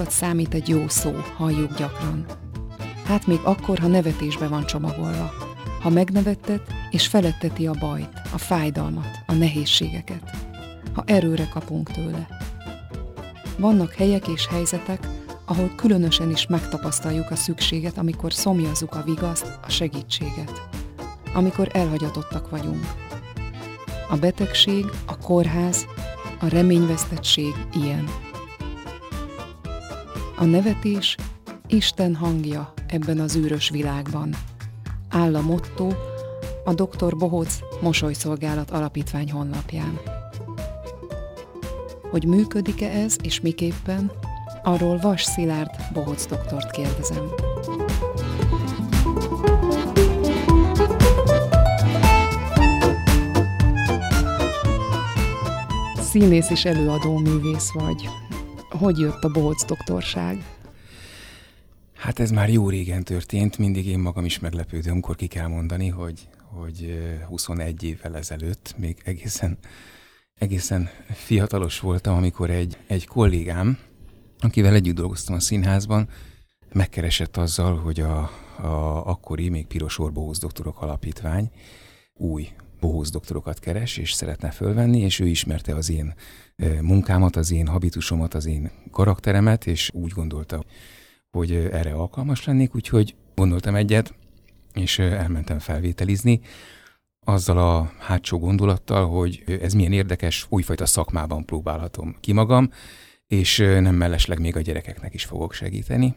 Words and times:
Sokat 0.00 0.14
számít 0.14 0.54
egy 0.54 0.68
jó 0.68 0.88
szó, 0.88 1.12
halljuk 1.36 1.76
gyakran. 1.76 2.26
Hát 3.04 3.26
még 3.26 3.38
akkor, 3.42 3.78
ha 3.78 3.86
nevetésbe 3.86 4.48
van 4.48 4.66
csomagolva. 4.66 5.32
Ha 5.80 5.88
megnevettet 5.88 6.60
és 6.90 7.06
feletteti 7.06 7.66
a 7.66 7.72
bajt, 7.80 8.08
a 8.32 8.38
fájdalmat, 8.38 9.18
a 9.26 9.32
nehézségeket. 9.32 10.36
Ha 10.94 11.02
erőre 11.06 11.48
kapunk 11.48 11.90
tőle. 11.90 12.26
Vannak 13.58 13.92
helyek 13.92 14.28
és 14.28 14.46
helyzetek, 14.46 15.06
ahol 15.44 15.72
különösen 15.76 16.30
is 16.30 16.46
megtapasztaljuk 16.46 17.30
a 17.30 17.36
szükséget, 17.36 17.98
amikor 17.98 18.32
szomjazzuk 18.32 18.94
a 18.94 19.02
vigaszt, 19.02 19.58
a 19.62 19.70
segítséget. 19.70 20.68
Amikor 21.34 21.68
elhagyatottak 21.72 22.50
vagyunk. 22.50 22.86
A 24.10 24.16
betegség, 24.16 24.86
a 25.06 25.18
kórház, 25.18 25.86
a 26.38 26.48
reményvesztettség 26.48 27.54
ilyen. 27.72 28.29
A 30.40 30.44
nevetés 30.44 31.16
Isten 31.66 32.14
hangja 32.14 32.72
ebben 32.86 33.18
az 33.20 33.36
űrös 33.36 33.70
világban. 33.70 34.34
Áll 35.08 35.36
a 35.36 35.40
motto 35.40 35.88
a 36.64 36.74
Dr. 36.74 37.16
Bohóc 37.16 37.58
Mosolyszolgálat 37.80 38.70
Alapítvány 38.70 39.30
honlapján. 39.30 40.00
Hogy 42.10 42.24
működik-e 42.24 42.88
ez, 42.88 43.16
és 43.22 43.40
miképpen, 43.40 44.10
arról 44.62 44.98
Vas 44.98 45.22
Szilárd 45.22 45.70
Bohóc 45.92 46.26
doktort 46.26 46.70
kérdezem. 46.70 47.24
Színész 56.00 56.50
és 56.50 56.64
előadó 56.64 57.18
művész 57.18 57.72
vagy. 57.72 58.08
Hogy 58.80 58.98
jött 58.98 59.24
a 59.24 59.28
Bohóc 59.28 59.64
doktorság? 59.64 60.44
Hát 61.94 62.18
ez 62.18 62.30
már 62.30 62.48
jó 62.48 62.68
régen 62.68 63.04
történt, 63.04 63.58
mindig 63.58 63.86
én 63.86 63.98
magam 63.98 64.24
is 64.24 64.38
meglepődöm, 64.38 64.92
amikor 64.92 65.16
ki 65.16 65.26
kell 65.26 65.46
mondani, 65.46 65.88
hogy, 65.88 66.28
hogy 66.42 66.98
21 67.28 67.82
évvel 67.82 68.16
ezelőtt 68.16 68.74
még 68.78 68.96
egészen, 69.04 69.58
egészen 70.34 70.88
fiatalos 71.08 71.80
voltam, 71.80 72.16
amikor 72.16 72.50
egy, 72.50 72.76
egy 72.86 73.06
kollégám, 73.06 73.78
akivel 74.38 74.74
együtt 74.74 74.94
dolgoztam 74.94 75.34
a 75.34 75.40
színházban, 75.40 76.08
megkeresett 76.72 77.36
azzal, 77.36 77.76
hogy 77.76 78.00
a, 78.00 78.18
a 78.56 79.06
akkori, 79.06 79.48
még 79.48 79.66
Piros 79.66 79.96
Bohóz 79.96 80.38
Doktorok 80.38 80.82
Alapítvány 80.82 81.50
új 82.14 82.48
bohóz 82.80 83.10
doktorokat 83.10 83.58
keres, 83.58 83.96
és 83.96 84.12
szeretne 84.12 84.50
fölvenni, 84.50 85.00
és 85.00 85.18
ő 85.18 85.26
ismerte 85.26 85.74
az 85.74 85.90
én 85.90 86.14
munkámat, 86.80 87.36
az 87.36 87.52
én 87.52 87.66
habitusomat, 87.66 88.34
az 88.34 88.46
én 88.46 88.70
karakteremet, 88.90 89.66
és 89.66 89.90
úgy 89.94 90.10
gondolta, 90.10 90.64
hogy 91.30 91.52
erre 91.52 91.92
alkalmas 91.92 92.44
lennék, 92.44 92.74
úgyhogy 92.74 93.14
gondoltam 93.34 93.74
egyet, 93.74 94.14
és 94.74 94.98
elmentem 94.98 95.58
felvételizni, 95.58 96.40
azzal 97.24 97.58
a 97.58 97.92
hátsó 97.98 98.38
gondolattal, 98.38 99.08
hogy 99.08 99.44
ez 99.60 99.72
milyen 99.72 99.92
érdekes, 99.92 100.46
újfajta 100.48 100.86
szakmában 100.86 101.44
próbálhatom 101.44 102.16
ki 102.20 102.32
magam, 102.32 102.70
és 103.26 103.56
nem 103.56 103.94
mellesleg 103.94 104.40
még 104.40 104.56
a 104.56 104.60
gyerekeknek 104.60 105.14
is 105.14 105.24
fogok 105.24 105.52
segíteni. 105.52 106.14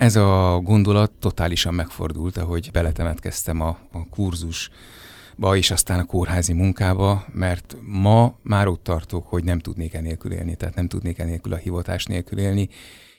Ez 0.00 0.16
a 0.16 0.60
gondolat 0.64 1.10
totálisan 1.10 1.74
megfordult, 1.74 2.36
ahogy 2.36 2.70
beletemetkeztem 2.72 3.60
a, 3.60 3.78
a 3.92 4.08
kurzusba, 4.10 5.56
és 5.56 5.70
aztán 5.70 5.98
a 5.98 6.04
kórházi 6.04 6.52
munkába, 6.52 7.24
mert 7.32 7.76
ma 7.82 8.38
már 8.42 8.66
ott 8.66 8.82
tartok, 8.82 9.26
hogy 9.26 9.44
nem 9.44 9.58
tudnék 9.58 9.94
enélkül 9.94 10.32
élni, 10.32 10.54
tehát 10.54 10.74
nem 10.74 10.88
tudnék 10.88 11.18
enélkül 11.18 11.52
a 11.52 11.56
hivatás 11.56 12.04
nélkül 12.04 12.38
élni, 12.38 12.68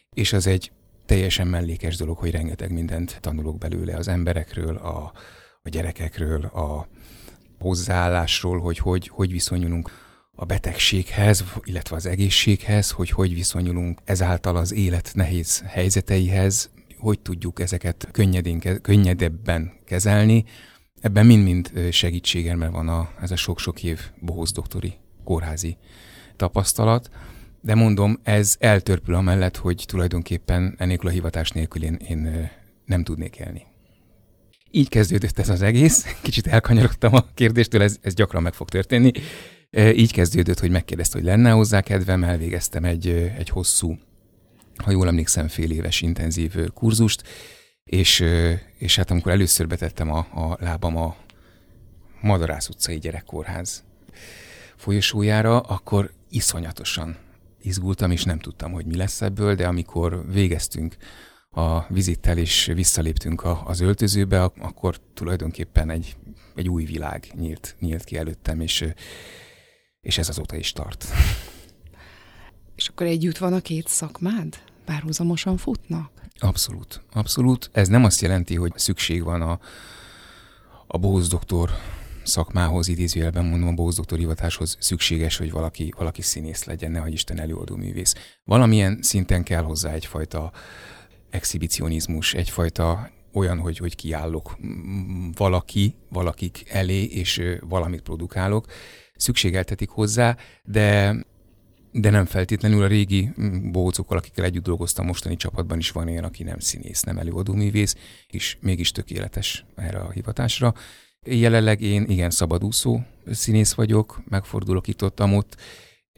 és 0.09 0.33
az 0.33 0.47
egy 0.47 0.72
teljesen 1.06 1.47
mellékes 1.47 1.97
dolog, 1.97 2.17
hogy 2.17 2.31
rengeteg 2.31 2.72
mindent 2.72 3.17
tanulok 3.19 3.57
belőle 3.57 3.95
az 3.95 4.07
emberekről, 4.07 4.75
a, 4.75 5.11
a 5.63 5.69
gyerekekről, 5.69 6.45
a 6.45 6.88
hozzáállásról, 7.59 8.59
hogy, 8.59 8.77
hogy 8.77 9.07
hogy 9.07 9.31
viszonyulunk 9.31 10.00
a 10.41 10.46
betegséghez, 10.46 11.44
illetve 11.63 11.96
az 11.96 12.06
egészséghez, 12.06 12.91
hogy 12.91 13.09
hogy 13.09 13.34
viszonyulunk 13.34 14.00
ezáltal 14.03 14.56
az 14.56 14.74
élet 14.74 15.12
nehéz 15.13 15.63
helyzeteihez, 15.66 16.69
hogy 16.97 17.19
tudjuk 17.19 17.59
ezeket 17.59 18.07
könnyedén, 18.12 18.81
könnyedebben 18.81 19.72
kezelni. 19.85 20.44
Ebben 21.01 21.25
mind-mind 21.25 21.72
segítségemre 21.91 22.69
van 22.69 22.88
a, 22.88 23.09
ez 23.22 23.31
a 23.31 23.35
sok-sok 23.35 23.84
év 23.84 24.00
bohóz 24.19 24.51
doktori 24.51 24.94
kórházi 25.24 25.78
tapasztalat. 26.35 27.09
De 27.62 27.75
mondom, 27.75 28.19
ez 28.24 28.56
eltörpül 28.59 29.16
amellett, 29.16 29.57
hogy 29.57 29.84
tulajdonképpen 29.88 30.75
ennélkül 30.78 31.09
a 31.09 31.13
hivatás 31.13 31.50
nélkül 31.50 31.84
én, 31.84 32.00
én 32.07 32.50
nem 32.85 33.03
tudnék 33.03 33.35
élni. 33.35 33.66
Így 34.72 34.90
kezdődött 34.90 35.40
ez 35.40 35.50
az 35.50 35.62
egész. 35.62 36.06
Kicsit 36.22 36.47
elkanyarodtam 36.47 37.13
a 37.13 37.25
kérdéstől, 37.34 37.81
ez, 37.81 37.97
ez 38.01 38.13
gyakran 38.13 38.41
meg 38.41 38.53
fog 38.53 38.69
történni. 38.69 39.12
Így 39.77 40.11
kezdődött, 40.11 40.59
hogy 40.59 40.69
megkérdezte, 40.69 41.17
hogy 41.17 41.27
lenne 41.27 41.51
hozzá 41.51 41.81
kedvem, 41.81 42.23
elvégeztem 42.23 42.83
egy, 42.83 43.07
egy 43.37 43.49
hosszú, 43.49 43.97
ha 44.75 44.91
jól 44.91 45.07
emlékszem, 45.07 45.47
fél 45.47 45.71
éves 45.71 46.01
intenzív 46.01 46.55
kurzust, 46.73 47.23
és, 47.83 48.23
és 48.77 48.95
hát 48.95 49.11
amikor 49.11 49.31
először 49.31 49.67
betettem 49.67 50.11
a, 50.11 50.17
a 50.17 50.57
lábam 50.59 50.97
a 50.97 51.15
Madarász 52.21 52.69
utcai 52.69 52.99
gyerekkórház 52.99 53.83
folyosójára, 54.75 55.59
akkor 55.59 56.11
iszonyatosan 56.29 57.17
izgultam, 57.61 58.11
és 58.11 58.23
nem 58.23 58.39
tudtam, 58.39 58.71
hogy 58.71 58.85
mi 58.85 58.95
lesz 58.95 59.21
ebből, 59.21 59.55
de 59.55 59.67
amikor 59.67 60.25
végeztünk 60.31 60.95
a 61.49 61.93
vizittel, 61.93 62.38
és 62.38 62.71
visszaléptünk 62.73 63.43
a, 63.43 63.63
az 63.65 63.79
öltözőbe, 63.79 64.43
akkor 64.43 64.97
tulajdonképpen 65.13 65.89
egy, 65.89 66.15
egy 66.55 66.69
új 66.69 66.83
világ 66.83 67.27
nyílt, 67.35 67.75
nyílt 67.79 68.03
ki 68.03 68.17
előttem, 68.17 68.61
és, 68.61 68.85
és 70.01 70.17
ez 70.17 70.29
azóta 70.29 70.56
is 70.56 70.72
tart. 70.72 71.06
És 72.75 72.88
akkor 72.88 73.07
együtt 73.07 73.38
van 73.38 73.53
a 73.53 73.62
két 73.62 73.88
szakmád? 73.88 74.63
Párhuzamosan 74.85 75.57
futnak? 75.57 76.12
Abszolút, 76.39 77.01
abszolút. 77.12 77.69
Ez 77.73 77.88
nem 77.88 78.03
azt 78.03 78.22
jelenti, 78.22 78.56
hogy 78.56 78.72
szükség 78.75 79.23
van 79.23 79.41
a, 79.41 79.59
a 80.88 80.97
Bóz 80.97 81.28
doktor 81.28 81.69
szakmához, 82.23 82.88
idézőjelben 82.88 83.45
mondom, 83.45 83.67
a 83.67 83.73
Bóz 83.73 83.95
doktor 83.95 84.17
hivatáshoz 84.17 84.78
szükséges, 84.79 85.38
hogy 85.38 85.51
valaki, 85.51 85.94
valaki 85.97 86.22
színész 86.22 86.63
legyen, 86.63 86.91
nehogy 86.91 87.13
Isten 87.13 87.39
előadó 87.39 87.75
művész. 87.75 88.13
Valamilyen 88.44 89.01
szinten 89.01 89.44
kell 89.44 89.63
hozzá 89.63 89.91
egyfajta 89.91 90.51
exhibicionizmus, 91.29 92.33
egyfajta 92.33 93.09
olyan, 93.33 93.59
hogy, 93.59 93.78
hogy 93.78 93.95
kiállok 93.95 94.57
valaki, 95.35 95.95
valakik 96.09 96.63
elé, 96.69 97.03
és 97.03 97.41
valamit 97.59 98.01
produkálok, 98.01 98.66
szükségeltetik 99.21 99.89
hozzá, 99.89 100.37
de 100.63 101.15
de 101.93 102.09
nem 102.09 102.25
feltétlenül 102.25 102.83
a 102.83 102.87
régi 102.87 103.31
bócokkal, 103.71 104.17
akikkel 104.17 104.45
együtt 104.45 104.63
dolgoztam 104.63 105.05
mostani 105.05 105.35
csapatban 105.35 105.77
is 105.77 105.91
van 105.91 106.07
ilyen, 106.07 106.23
aki 106.23 106.43
nem 106.43 106.59
színész, 106.59 107.01
nem 107.01 107.17
előadóművész, 107.17 107.95
és 108.27 108.57
mégis 108.61 108.91
tökéletes 108.91 109.65
erre 109.75 109.99
a 109.99 110.11
hivatásra. 110.11 110.73
Jelenleg 111.25 111.81
én 111.81 112.05
igen 112.07 112.29
szabadúszó 112.29 112.99
színész 113.31 113.73
vagyok, 113.73 114.21
megfordulok 114.29 114.87
itt 114.87 115.03
ott, 115.03 115.21
ott, 115.21 115.55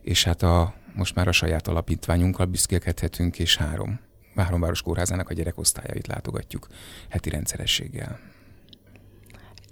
és 0.02 0.24
hát 0.24 0.44
a, 0.44 0.74
most 0.96 1.16
már 1.16 1.28
a 1.28 1.32
saját 1.32 1.68
alapítványunkkal 1.68 2.46
büszkélkedhetünk, 2.46 3.40
és 3.40 3.58
három, 3.58 4.00
három 4.36 4.60
város 4.60 4.82
kórházának 4.82 5.30
a 5.30 5.34
gyerekosztályait 5.34 6.08
látogatjuk 6.08 6.68
heti 7.10 7.30
rendszerességgel. 7.30 8.33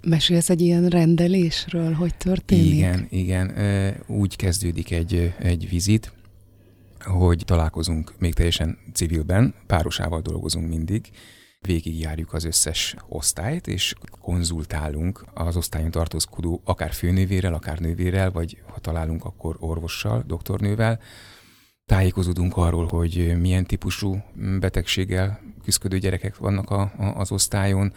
Mesélsz 0.02 0.50
egy 0.50 0.60
ilyen 0.60 0.88
rendelésről, 0.88 1.92
hogy 1.92 2.14
történik? 2.14 2.72
Igen, 2.72 3.06
igen. 3.10 3.54
Úgy 4.06 4.36
kezdődik 4.36 4.90
egy, 4.90 5.34
egy 5.38 5.68
vizit, 5.68 6.12
hogy 7.00 7.42
találkozunk 7.44 8.14
még 8.18 8.34
teljesen 8.34 8.78
civilben, 8.92 9.54
párosával 9.66 10.20
dolgozunk 10.20 10.68
mindig, 10.68 11.10
végigjárjuk 11.60 12.32
az 12.32 12.44
összes 12.44 12.96
osztályt, 13.08 13.66
és 13.66 13.94
konzultálunk 14.20 15.24
az 15.34 15.56
osztályon 15.56 15.90
tartózkodó 15.90 16.60
akár 16.64 16.92
főnővérrel, 16.92 17.54
akár 17.54 17.78
nővérrel, 17.78 18.30
vagy 18.30 18.62
ha 18.66 18.78
találunk, 18.78 19.24
akkor 19.24 19.56
orvossal, 19.60 20.24
doktornővel. 20.26 21.00
Tájékozódunk 21.86 22.56
arról, 22.56 22.86
hogy 22.86 23.36
milyen 23.40 23.66
típusú 23.66 24.22
betegséggel 24.60 25.40
küzdő 25.64 25.98
gyerekek 25.98 26.36
vannak 26.36 26.70
a, 26.70 26.80
a, 26.80 27.04
az 27.04 27.32
osztályon, 27.32 27.92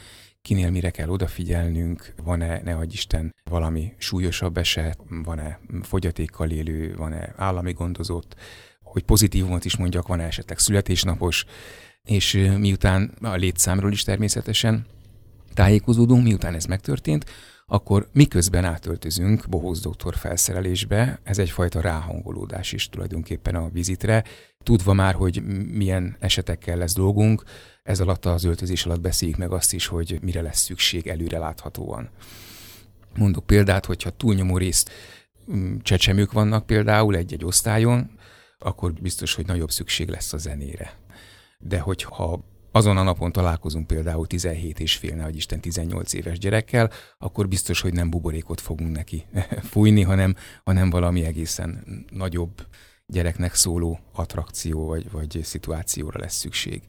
kinél 0.45 0.69
mire 0.69 0.89
kell 0.89 1.09
odafigyelnünk, 1.09 2.13
van-e, 2.23 2.61
ne 2.63 2.77
Isten, 2.91 3.35
valami 3.43 3.93
súlyosabb 3.97 4.57
eset, 4.57 4.97
van-e 5.09 5.59
fogyatékkal 5.81 6.49
élő, 6.49 6.95
van-e 6.95 7.33
állami 7.37 7.73
gondozott, 7.73 8.35
hogy 8.81 9.03
pozitívumot 9.03 9.65
is 9.65 9.77
mondjak, 9.77 10.07
van-e 10.07 10.23
esetleg 10.23 10.59
születésnapos, 10.59 11.45
és 12.03 12.33
miután 12.57 13.13
a 13.21 13.35
létszámról 13.35 13.91
is 13.91 14.03
természetesen 14.03 14.85
tájékozódunk, 15.53 16.23
miután 16.23 16.53
ez 16.53 16.65
megtörtént, 16.65 17.25
akkor 17.65 18.09
miközben 18.11 18.65
átöltözünk 18.65 19.49
Bohóz 19.49 19.81
doktor 19.81 20.15
felszerelésbe, 20.15 21.19
ez 21.23 21.37
egyfajta 21.37 21.81
ráhangolódás 21.81 22.71
is 22.71 22.89
tulajdonképpen 22.89 23.55
a 23.55 23.69
vizitre, 23.69 24.23
tudva 24.63 24.93
már, 24.93 25.13
hogy 25.13 25.43
milyen 25.71 26.15
esetekkel 26.19 26.77
lesz 26.77 26.93
dolgunk, 26.93 27.43
ez 27.83 27.99
alatt 27.99 28.25
az 28.25 28.43
öltözés 28.43 28.85
alatt 28.85 29.01
beszéljük 29.01 29.37
meg 29.37 29.51
azt 29.51 29.73
is, 29.73 29.87
hogy 29.87 30.19
mire 30.21 30.41
lesz 30.41 30.59
szükség 30.59 31.07
előre 31.07 31.37
láthatóan. 31.37 32.09
Mondok 33.15 33.45
példát, 33.45 33.85
hogyha 33.85 34.09
túlnyomó 34.09 34.57
részt 34.57 34.91
csecsemők 35.81 36.31
vannak 36.31 36.65
például 36.65 37.15
egy-egy 37.15 37.45
osztályon, 37.45 38.09
akkor 38.59 38.93
biztos, 38.93 39.33
hogy 39.33 39.45
nagyobb 39.45 39.71
szükség 39.71 40.09
lesz 40.09 40.33
a 40.33 40.37
zenére. 40.37 40.93
De 41.59 41.79
hogyha 41.79 42.43
azon 42.75 42.97
a 42.97 43.03
napon 43.03 43.31
találkozunk 43.31 43.87
például 43.87 44.27
17 44.27 44.79
és 44.79 44.95
fél, 44.95 45.21
vagy 45.21 45.35
Isten 45.35 45.59
18 45.59 46.13
éves 46.13 46.39
gyerekkel, 46.39 46.91
akkor 47.17 47.47
biztos, 47.47 47.81
hogy 47.81 47.93
nem 47.93 48.09
buborékot 48.09 48.61
fogunk 48.61 48.91
neki 48.95 49.25
fújni, 49.71 50.01
hanem, 50.01 50.35
hanem 50.63 50.89
valami 50.89 51.25
egészen 51.25 51.83
nagyobb 52.11 52.67
gyereknek 53.05 53.53
szóló 53.53 53.99
attrakció 54.13 54.85
vagy, 54.85 55.11
vagy 55.11 55.39
szituációra 55.43 56.19
lesz 56.19 56.35
szükség. 56.35 56.81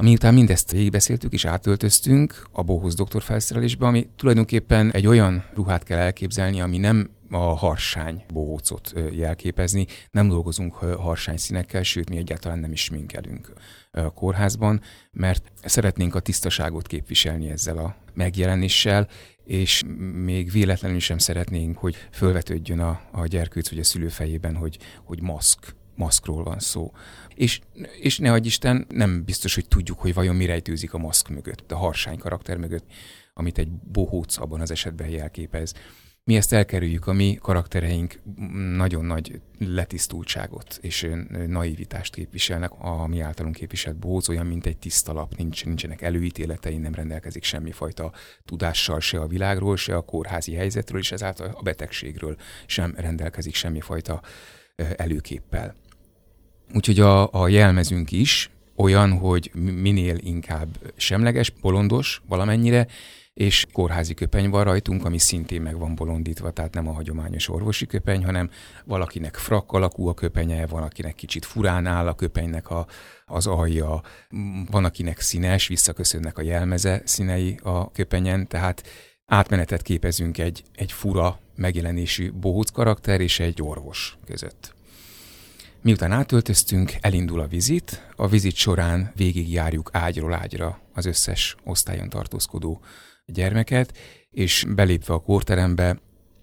Miután 0.00 0.34
mindezt 0.34 0.70
végigbeszéltük 0.70 1.32
és 1.32 1.44
átöltöztünk 1.44 2.46
a 2.52 2.62
Bohusz 2.62 2.94
doktor 2.94 3.22
felszerelésbe, 3.22 3.86
ami 3.86 4.08
tulajdonképpen 4.16 4.92
egy 4.92 5.06
olyan 5.06 5.44
ruhát 5.54 5.82
kell 5.82 5.98
elképzelni, 5.98 6.60
ami 6.60 6.78
nem 6.78 7.10
a 7.32 7.54
harsány 7.54 8.24
bohócot 8.32 8.92
jelképezni, 9.12 9.86
nem 10.10 10.28
dolgozunk 10.28 10.74
harsány 10.74 11.36
színekkel, 11.36 11.82
sőt 11.82 12.08
mi 12.08 12.16
egyáltalán 12.16 12.58
nem 12.58 12.72
is 12.72 12.90
minkelünk 12.90 13.52
a 13.90 14.10
kórházban, 14.10 14.80
mert 15.12 15.52
szeretnénk 15.64 16.14
a 16.14 16.20
tisztaságot 16.20 16.86
képviselni 16.86 17.50
ezzel 17.50 17.78
a 17.78 17.96
megjelenéssel, 18.14 19.08
és 19.44 19.82
még 20.24 20.50
véletlenül 20.50 21.00
sem 21.00 21.18
szeretnénk, 21.18 21.78
hogy 21.78 21.96
fölvetődjön 22.12 22.80
a, 22.80 23.00
a 23.12 23.26
gyerkőc 23.26 23.70
vagy 23.70 23.78
a 23.78 23.84
szülő 23.84 24.08
fejében, 24.08 24.56
hogy, 24.56 24.78
hogy 25.04 25.22
maszk, 25.22 25.74
maszkról 25.94 26.42
van 26.42 26.58
szó. 26.58 26.92
És, 27.34 27.60
és 28.00 28.18
ne 28.18 28.36
Isten, 28.36 28.86
nem 28.88 29.24
biztos, 29.24 29.54
hogy 29.54 29.68
tudjuk, 29.68 29.98
hogy 29.98 30.14
vajon 30.14 30.36
mi 30.36 30.46
rejtőzik 30.46 30.94
a 30.94 30.98
maszk 30.98 31.28
mögött, 31.28 31.72
a 31.72 31.76
harsány 31.76 32.18
karakter 32.18 32.56
mögött, 32.56 32.86
amit 33.34 33.58
egy 33.58 33.68
bohóc 33.70 34.38
abban 34.38 34.60
az 34.60 34.70
esetben 34.70 35.08
jelképez 35.08 35.74
mi 36.24 36.36
ezt 36.36 36.52
elkerüljük, 36.52 37.06
a 37.06 37.12
mi 37.12 37.38
karaktereink 37.40 38.20
nagyon 38.76 39.04
nagy 39.04 39.40
letisztultságot 39.58 40.78
és 40.80 41.08
naivitást 41.46 42.14
képviselnek, 42.14 42.70
a 42.78 43.06
mi 43.06 43.20
általunk 43.20 43.54
képviselt 43.54 43.96
bóz, 43.96 44.28
olyan, 44.28 44.46
mint 44.46 44.66
egy 44.66 44.78
tiszta 44.78 45.12
lap, 45.12 45.34
nincs, 45.36 45.64
nincsenek 45.64 46.02
előítéletei, 46.02 46.76
nem 46.76 46.94
rendelkezik 46.94 47.42
semmifajta 47.42 48.12
tudással 48.44 49.00
se 49.00 49.20
a 49.20 49.26
világról, 49.26 49.76
se 49.76 49.96
a 49.96 50.00
kórházi 50.00 50.54
helyzetről, 50.54 51.00
és 51.00 51.12
ezáltal 51.12 51.54
a 51.54 51.62
betegségről 51.62 52.36
sem 52.66 52.94
rendelkezik 52.96 53.54
semmifajta 53.54 54.22
előképpel. 54.96 55.74
Úgyhogy 56.74 57.00
a, 57.00 57.32
a 57.32 57.48
jelmezünk 57.48 58.12
is 58.12 58.50
olyan, 58.76 59.12
hogy 59.18 59.50
minél 59.54 60.16
inkább 60.16 60.92
semleges, 60.96 61.50
bolondos 61.50 62.22
valamennyire, 62.28 62.86
és 63.34 63.66
kórházi 63.72 64.14
köpeny 64.14 64.50
van 64.50 64.64
rajtunk, 64.64 65.04
ami 65.04 65.18
szintén 65.18 65.62
meg 65.62 65.78
van 65.78 65.94
bolondítva, 65.94 66.50
tehát 66.50 66.74
nem 66.74 66.88
a 66.88 66.92
hagyományos 66.92 67.48
orvosi 67.48 67.86
köpeny, 67.86 68.24
hanem 68.24 68.50
valakinek 68.84 69.36
frak 69.36 69.72
alakú 69.72 70.08
a 70.08 70.14
köpenye, 70.14 70.66
van 70.66 70.82
akinek 70.82 71.14
kicsit 71.14 71.44
furán 71.44 71.86
áll 71.86 72.06
a 72.06 72.14
köpenynek 72.14 72.70
a, 72.70 72.86
az 73.26 73.46
alja, 73.46 74.02
van 74.70 74.84
akinek 74.84 75.20
színes, 75.20 75.66
visszaköszönnek 75.66 76.38
a 76.38 76.42
jelmeze 76.42 77.02
színei 77.04 77.58
a 77.62 77.90
köpenyen, 77.90 78.48
tehát 78.48 78.82
átmenetet 79.26 79.82
képezünk 79.82 80.38
egy, 80.38 80.62
egy 80.74 80.92
fura 80.92 81.38
megjelenésű 81.56 82.32
bohóc 82.32 82.70
karakter 82.70 83.20
és 83.20 83.40
egy 83.40 83.62
orvos 83.62 84.18
között. 84.26 84.74
Miután 85.80 86.12
átöltöztünk, 86.12 86.92
elindul 87.00 87.40
a 87.40 87.46
vizit. 87.46 88.08
A 88.16 88.28
vizit 88.28 88.54
során 88.54 89.12
végigjárjuk 89.16 89.88
ágyról 89.92 90.34
ágyra 90.34 90.80
az 90.92 91.06
összes 91.06 91.56
osztályon 91.64 92.08
tartózkodó 92.08 92.80
gyermeket, 93.32 93.98
és 94.30 94.64
belépve 94.74 95.14
a 95.14 95.18
kórterembe, 95.18 96.00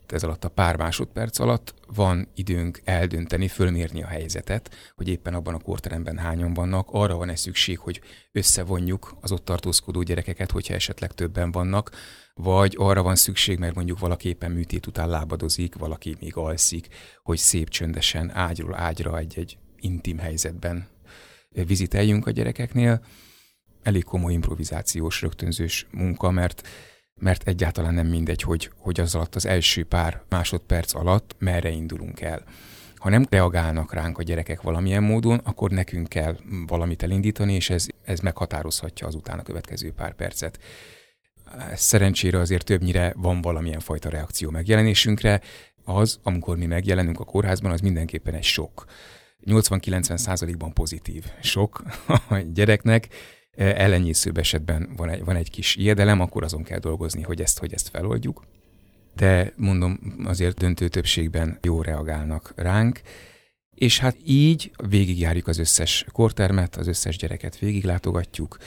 ez 0.07 0.23
alatt 0.23 0.43
a 0.43 0.49
pár 0.49 0.77
másodperc 0.77 1.39
alatt 1.39 1.73
van 1.87 2.27
időnk 2.35 2.81
eldönteni, 2.83 3.47
fölmérni 3.47 4.03
a 4.03 4.07
helyzetet, 4.07 4.75
hogy 4.95 5.07
éppen 5.07 5.33
abban 5.33 5.53
a 5.53 5.59
kórteremben 5.59 6.17
hányan 6.17 6.53
vannak. 6.53 6.87
Arra 6.91 7.15
van-e 7.15 7.35
szükség, 7.35 7.79
hogy 7.79 8.01
összevonjuk 8.31 9.17
az 9.21 9.31
ott 9.31 9.45
tartózkodó 9.45 10.01
gyerekeket, 10.01 10.51
hogyha 10.51 10.73
esetleg 10.73 11.11
többen 11.11 11.51
vannak, 11.51 11.91
vagy 12.33 12.75
arra 12.77 13.01
van 13.01 13.15
szükség, 13.15 13.59
mert 13.59 13.75
mondjuk 13.75 13.99
valaki 13.99 14.27
éppen 14.27 14.51
műtét 14.51 14.87
után 14.87 15.09
lábadozik, 15.09 15.75
valaki 15.75 16.15
még 16.19 16.35
alszik, 16.35 16.87
hogy 17.23 17.37
szép 17.37 17.69
csöndesen 17.69 18.31
ágyról 18.33 18.75
ágyra 18.75 19.17
egy-egy 19.17 19.57
intim 19.79 20.17
helyzetben 20.17 20.87
viziteljünk 21.49 22.27
a 22.27 22.31
gyerekeknél 22.31 23.01
elég 23.83 24.03
komoly 24.03 24.33
improvizációs, 24.33 25.21
rögtönzős 25.21 25.87
munka, 25.91 26.31
mert 26.31 26.67
mert 27.19 27.47
egyáltalán 27.47 27.93
nem 27.93 28.07
mindegy, 28.07 28.41
hogy, 28.41 28.71
hogy 28.77 28.99
az 28.99 29.15
alatt 29.15 29.35
az 29.35 29.45
első 29.45 29.83
pár 29.83 30.21
másodperc 30.29 30.93
alatt 30.95 31.35
merre 31.37 31.69
indulunk 31.69 32.21
el. 32.21 32.43
Ha 32.95 33.09
nem 33.09 33.25
reagálnak 33.29 33.93
ránk 33.93 34.17
a 34.17 34.23
gyerekek 34.23 34.61
valamilyen 34.61 35.03
módon, 35.03 35.37
akkor 35.43 35.71
nekünk 35.71 36.09
kell 36.09 36.37
valamit 36.67 37.03
elindítani, 37.03 37.53
és 37.53 37.69
ez, 37.69 37.85
ez 38.03 38.19
meghatározhatja 38.19 39.07
azután 39.07 39.39
a 39.39 39.43
következő 39.43 39.91
pár 39.91 40.13
percet. 40.13 40.59
Szerencsére 41.73 42.39
azért 42.39 42.65
többnyire 42.65 43.13
van 43.17 43.41
valamilyen 43.41 43.79
fajta 43.79 44.09
reakció 44.09 44.49
megjelenésünkre, 44.49 45.41
az, 45.83 46.19
amikor 46.23 46.57
mi 46.57 46.65
megjelenünk 46.65 47.19
a 47.19 47.23
kórházban, 47.23 47.71
az 47.71 47.81
mindenképpen 47.81 48.33
egy 48.33 48.43
sok. 48.43 48.85
80-90 49.45 50.17
százalékban 50.17 50.73
pozitív 50.73 51.25
sok 51.41 51.83
a 52.29 52.37
gyereknek, 52.37 53.07
ellenyészőbb 53.59 54.37
esetben 54.37 54.89
van 54.95 55.09
egy, 55.09 55.23
van 55.23 55.35
egy 55.35 55.49
kis 55.49 55.75
ijedelem, 55.75 56.19
akkor 56.19 56.43
azon 56.43 56.63
kell 56.63 56.79
dolgozni, 56.79 57.21
hogy 57.21 57.41
ezt, 57.41 57.59
hogy 57.59 57.73
ezt 57.73 57.89
feloldjuk. 57.89 58.45
De 59.15 59.53
mondom, 59.55 59.99
azért 60.25 60.57
döntő 60.57 60.87
többségben 60.87 61.57
jó 61.61 61.81
reagálnak 61.81 62.53
ránk, 62.55 63.01
és 63.75 63.99
hát 63.99 64.17
így 64.25 64.71
végigjárjuk 64.87 65.47
az 65.47 65.57
összes 65.57 66.05
kortermet, 66.11 66.75
az 66.75 66.87
összes 66.87 67.17
gyereket 67.17 67.59
végiglátogatjuk, 67.59 68.57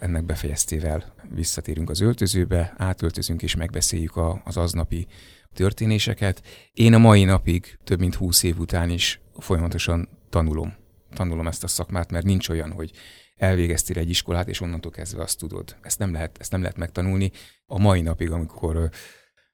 ennek 0.00 0.24
befejeztével 0.24 1.14
visszatérünk 1.34 1.90
az 1.90 2.00
öltözőbe, 2.00 2.74
átöltözünk 2.76 3.42
és 3.42 3.54
megbeszéljük 3.54 4.16
a, 4.16 4.42
az 4.44 4.56
aznapi 4.56 5.06
történéseket. 5.52 6.42
Én 6.72 6.94
a 6.94 6.98
mai 6.98 7.24
napig, 7.24 7.78
több 7.84 7.98
mint 7.98 8.14
húsz 8.14 8.42
év 8.42 8.58
után 8.58 8.90
is 8.90 9.20
folyamatosan 9.38 10.08
tanulom. 10.30 10.74
Tanulom 11.14 11.46
ezt 11.46 11.64
a 11.64 11.68
szakmát, 11.68 12.10
mert 12.10 12.24
nincs 12.24 12.48
olyan, 12.48 12.72
hogy 12.72 12.90
elvégeztél 13.38 13.98
egy 13.98 14.10
iskolát, 14.10 14.48
és 14.48 14.60
onnantól 14.60 14.90
kezdve 14.90 15.22
azt 15.22 15.38
tudod. 15.38 15.76
Ezt 15.82 15.98
nem 15.98 16.12
lehet, 16.12 16.36
ezt 16.40 16.50
nem 16.50 16.60
lehet 16.60 16.76
megtanulni. 16.76 17.30
A 17.66 17.78
mai 17.78 18.00
napig, 18.00 18.30
amikor 18.30 18.90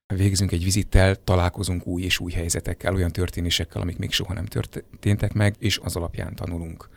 végzünk 0.06 0.52
egy 0.52 0.64
vizittel, 0.64 1.16
találkozunk 1.16 1.86
új 1.86 2.02
és 2.02 2.18
új 2.18 2.32
helyzetekkel, 2.32 2.94
olyan 2.94 3.12
történésekkel, 3.12 3.82
amik 3.82 3.98
még 3.98 4.12
soha 4.12 4.32
nem 4.32 4.46
történtek 4.46 5.32
meg, 5.32 5.54
és 5.58 5.78
az 5.82 5.96
alapján 5.96 6.34
tanulunk. 6.34 6.88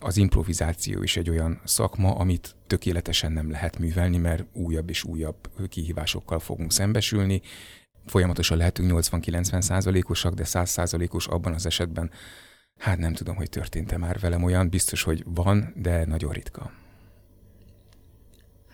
Az 0.00 0.16
improvizáció 0.16 1.02
is 1.02 1.16
egy 1.16 1.30
olyan 1.30 1.60
szakma, 1.64 2.14
amit 2.14 2.56
tökéletesen 2.66 3.32
nem 3.32 3.50
lehet 3.50 3.78
művelni, 3.78 4.16
mert 4.16 4.44
újabb 4.52 4.88
és 4.88 5.04
újabb 5.04 5.50
kihívásokkal 5.68 6.38
fogunk 6.38 6.72
szembesülni. 6.72 7.40
Folyamatosan 8.06 8.56
lehetünk 8.56 8.90
80-90 8.92 9.60
százalékosak, 9.60 10.34
de 10.34 10.44
100 10.44 10.70
százalékos 10.70 11.26
abban 11.26 11.52
az 11.52 11.66
esetben, 11.66 12.10
Hát 12.78 12.98
nem 12.98 13.12
tudom, 13.12 13.36
hogy 13.36 13.48
történt-e 13.48 13.96
már 13.96 14.18
velem 14.18 14.42
olyan, 14.42 14.68
biztos, 14.68 15.02
hogy 15.02 15.24
van, 15.26 15.72
de 15.76 16.04
nagyon 16.04 16.32
ritka. 16.32 16.72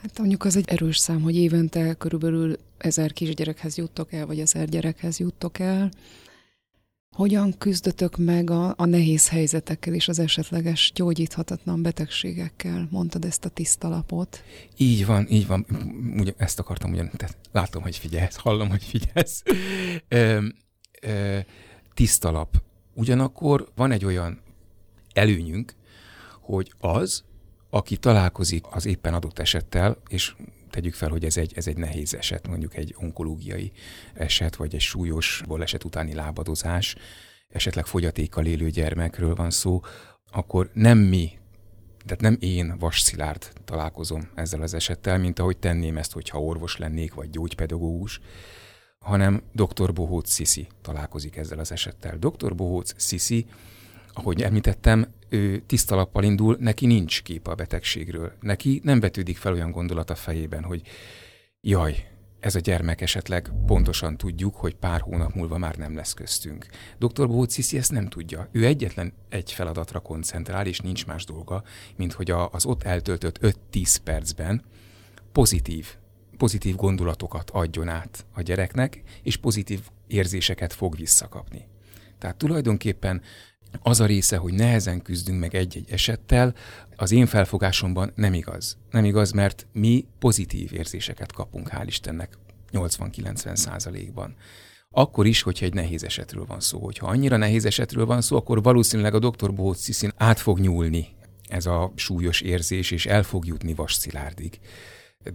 Hát 0.03 0.19
mondjuk 0.19 0.45
az 0.45 0.57
egy 0.57 0.69
erős 0.69 0.99
szám, 0.99 1.21
hogy 1.23 1.37
évente 1.37 1.95
körülbelül 1.95 2.59
ezer 2.79 3.13
kisgyerekhez 3.13 3.77
juttok 3.77 4.13
el, 4.13 4.27
vagy 4.27 4.41
ezer 4.41 4.69
gyerekhez 4.69 5.19
juttok 5.19 5.59
el. 5.59 5.91
Hogyan 7.11 7.59
küzdötök 7.59 8.17
meg 8.17 8.51
a, 8.51 8.75
a 8.77 8.85
nehéz 8.85 9.29
helyzetekkel 9.29 9.95
és 9.95 10.09
az 10.09 10.19
esetleges 10.19 10.93
gyógyíthatatlan 10.95 11.83
betegségekkel? 11.83 12.89
Mondtad 12.91 13.25
ezt 13.25 13.45
a 13.45 13.49
tiszta 13.49 13.89
lapot. 13.89 14.43
Így 14.77 15.07
van, 15.07 15.27
így 15.31 15.47
van. 15.47 15.67
Ugye, 16.17 16.33
ezt 16.37 16.59
akartam 16.59 16.93
ugyan, 16.93 17.11
tehát 17.17 17.37
látom, 17.53 17.83
hogy 17.83 17.97
figyelsz, 17.97 18.37
hallom, 18.37 18.69
hogy 18.69 18.85
figyelsz. 18.85 19.43
Ö, 20.09 20.47
ö, 21.01 21.39
tiszta 21.95 22.31
lap 22.31 22.63
Ugyanakkor 22.95 23.69
van 23.75 23.91
egy 23.91 24.05
olyan 24.05 24.41
előnyünk, 25.13 25.75
hogy 26.41 26.73
az, 26.79 27.25
aki 27.71 27.97
találkozik 27.97 28.65
az 28.71 28.87
éppen 28.87 29.15
adott 29.15 29.39
esettel, 29.39 29.97
és 30.09 30.35
tegyük 30.71 30.95
fel, 30.95 31.09
hogy 31.09 31.25
ez 31.25 31.37
egy, 31.37 31.53
ez 31.57 31.67
egy 31.67 31.77
nehéz 31.77 32.15
eset, 32.15 32.49
mondjuk 32.49 32.77
egy 32.77 32.95
onkológiai 32.99 33.73
eset, 34.15 34.57
vagy 34.57 34.75
egy 34.75 34.81
súlyos 34.81 35.43
eset 35.61 35.85
utáni 35.85 36.15
lábadozás, 36.15 36.97
esetleg 37.49 37.87
fogyatékkal 37.87 38.47
élő 38.47 38.71
gyermekről 38.71 39.35
van 39.35 39.51
szó, 39.51 39.81
akkor 40.31 40.71
nem 40.73 40.99
mi 40.99 41.33
tehát 42.05 42.21
nem 42.21 42.37
én, 42.41 42.79
Vas 42.79 43.01
Szilárd 43.01 43.53
találkozom 43.65 44.29
ezzel 44.35 44.63
az 44.63 44.75
esettel, 44.75 45.19
mint 45.19 45.39
ahogy 45.39 45.57
tenném 45.57 45.97
ezt, 45.97 46.13
hogyha 46.13 46.41
orvos 46.41 46.77
lennék, 46.77 47.15
vagy 47.15 47.31
gyógypedagógus, 47.31 48.21
hanem 49.05 49.43
dr. 49.53 49.93
Bohóc 49.93 50.31
Sisi 50.31 50.67
találkozik 50.83 51.37
ezzel 51.37 51.59
az 51.59 51.73
esettel. 51.73 52.17
Dr. 52.19 52.55
Bohóc 52.55 53.03
Sisi, 53.03 53.47
ahogy 54.13 54.43
említettem, 54.43 55.07
ő 55.29 55.63
tisztalappal 55.67 56.25
indul, 56.25 56.57
neki 56.61 56.87
nincs 56.87 57.23
kép 57.23 57.47
a 57.47 57.55
betegségről. 57.55 58.33
Neki 58.41 58.81
nem 58.85 59.01
vetődik 59.01 59.37
fel 59.37 59.53
olyan 59.53 59.71
gondolat 59.71 60.11
a 60.11 60.15
fejében, 60.15 60.63
hogy 60.63 60.83
jaj, 61.61 62.09
ez 62.41 62.55
a 62.55 62.61
gyermek 62.61 63.01
esetleg 63.01 63.53
pontosan 63.67 64.17
tudjuk, 64.17 64.55
hogy 64.55 64.75
pár 64.75 65.01
hónap 65.01 65.35
múlva 65.35 65.59
már 65.59 65.77
nem 65.77 65.95
lesz 65.95 66.13
köztünk. 66.13 66.67
Dr. 66.99 67.27
Bóciszi 67.27 67.77
ezt 67.77 67.93
nem 67.93 68.09
tudja. 68.09 68.49
Ő 68.53 68.65
egyetlen 68.65 69.13
egy 69.29 69.53
feladatra 69.53 70.01
koncentrál, 70.01 70.67
és 70.67 70.81
nincs 70.81 71.07
más 71.07 71.25
dolga, 71.25 71.63
mint 71.97 72.13
hogy 72.13 72.31
az 72.31 72.65
ott 72.65 72.83
eltöltött 72.83 73.39
5-10 73.73 73.97
percben 74.05 74.63
pozitív, 75.33 75.97
pozitív 76.37 76.77
gondolatokat 76.77 77.51
adjon 77.51 77.89
át 77.89 78.27
a 78.33 78.43
gyereknek, 78.43 79.03
és 79.23 79.37
pozitív 79.37 79.81
érzéseket 80.07 80.73
fog 80.73 80.97
visszakapni. 80.97 81.67
Tehát 82.19 82.37
tulajdonképpen 82.37 83.23
az 83.83 84.01
a 84.01 84.07
része, 84.07 84.37
hogy 84.37 84.55
nehezen 84.55 85.03
küzdünk 85.03 85.41
meg 85.41 85.55
egy-egy 85.55 85.91
esettel, 85.91 86.55
az 86.97 87.13
én 87.13 87.27
felfogásomban 87.27 88.13
nem 88.15 88.35
igaz. 88.35 88.79
Nem 88.91 89.05
igaz, 89.05 89.33
mert 89.33 89.67
mi 89.73 90.07
pozitív 90.19 90.73
érzéseket 90.73 91.33
kapunk, 91.33 91.69
hál' 91.73 91.85
Istennek, 91.87 92.39
80-90 92.73 93.57
százalékban. 93.57 94.35
Akkor 94.91 95.27
is, 95.27 95.43
hogyha 95.43 95.65
egy 95.65 95.75
nehéz 95.75 96.05
esetről 96.05 96.45
van 96.47 96.61
szó. 96.61 96.79
Hogyha 96.79 97.07
annyira 97.07 97.37
nehéz 97.37 97.65
esetről 97.65 98.07
van 98.07 98.21
szó, 98.21 98.37
akkor 98.37 98.63
valószínűleg 98.63 99.15
a 99.15 99.19
dr. 99.19 99.55
Bohóc 99.55 100.01
át 100.17 100.39
fog 100.39 100.59
nyúlni 100.59 101.09
ez 101.49 101.67
a 101.67 101.93
súlyos 101.95 102.41
érzés, 102.41 102.91
és 102.91 103.07
el 103.07 103.23
fog 103.23 103.47
jutni 103.47 103.75
Vas. 103.75 104.07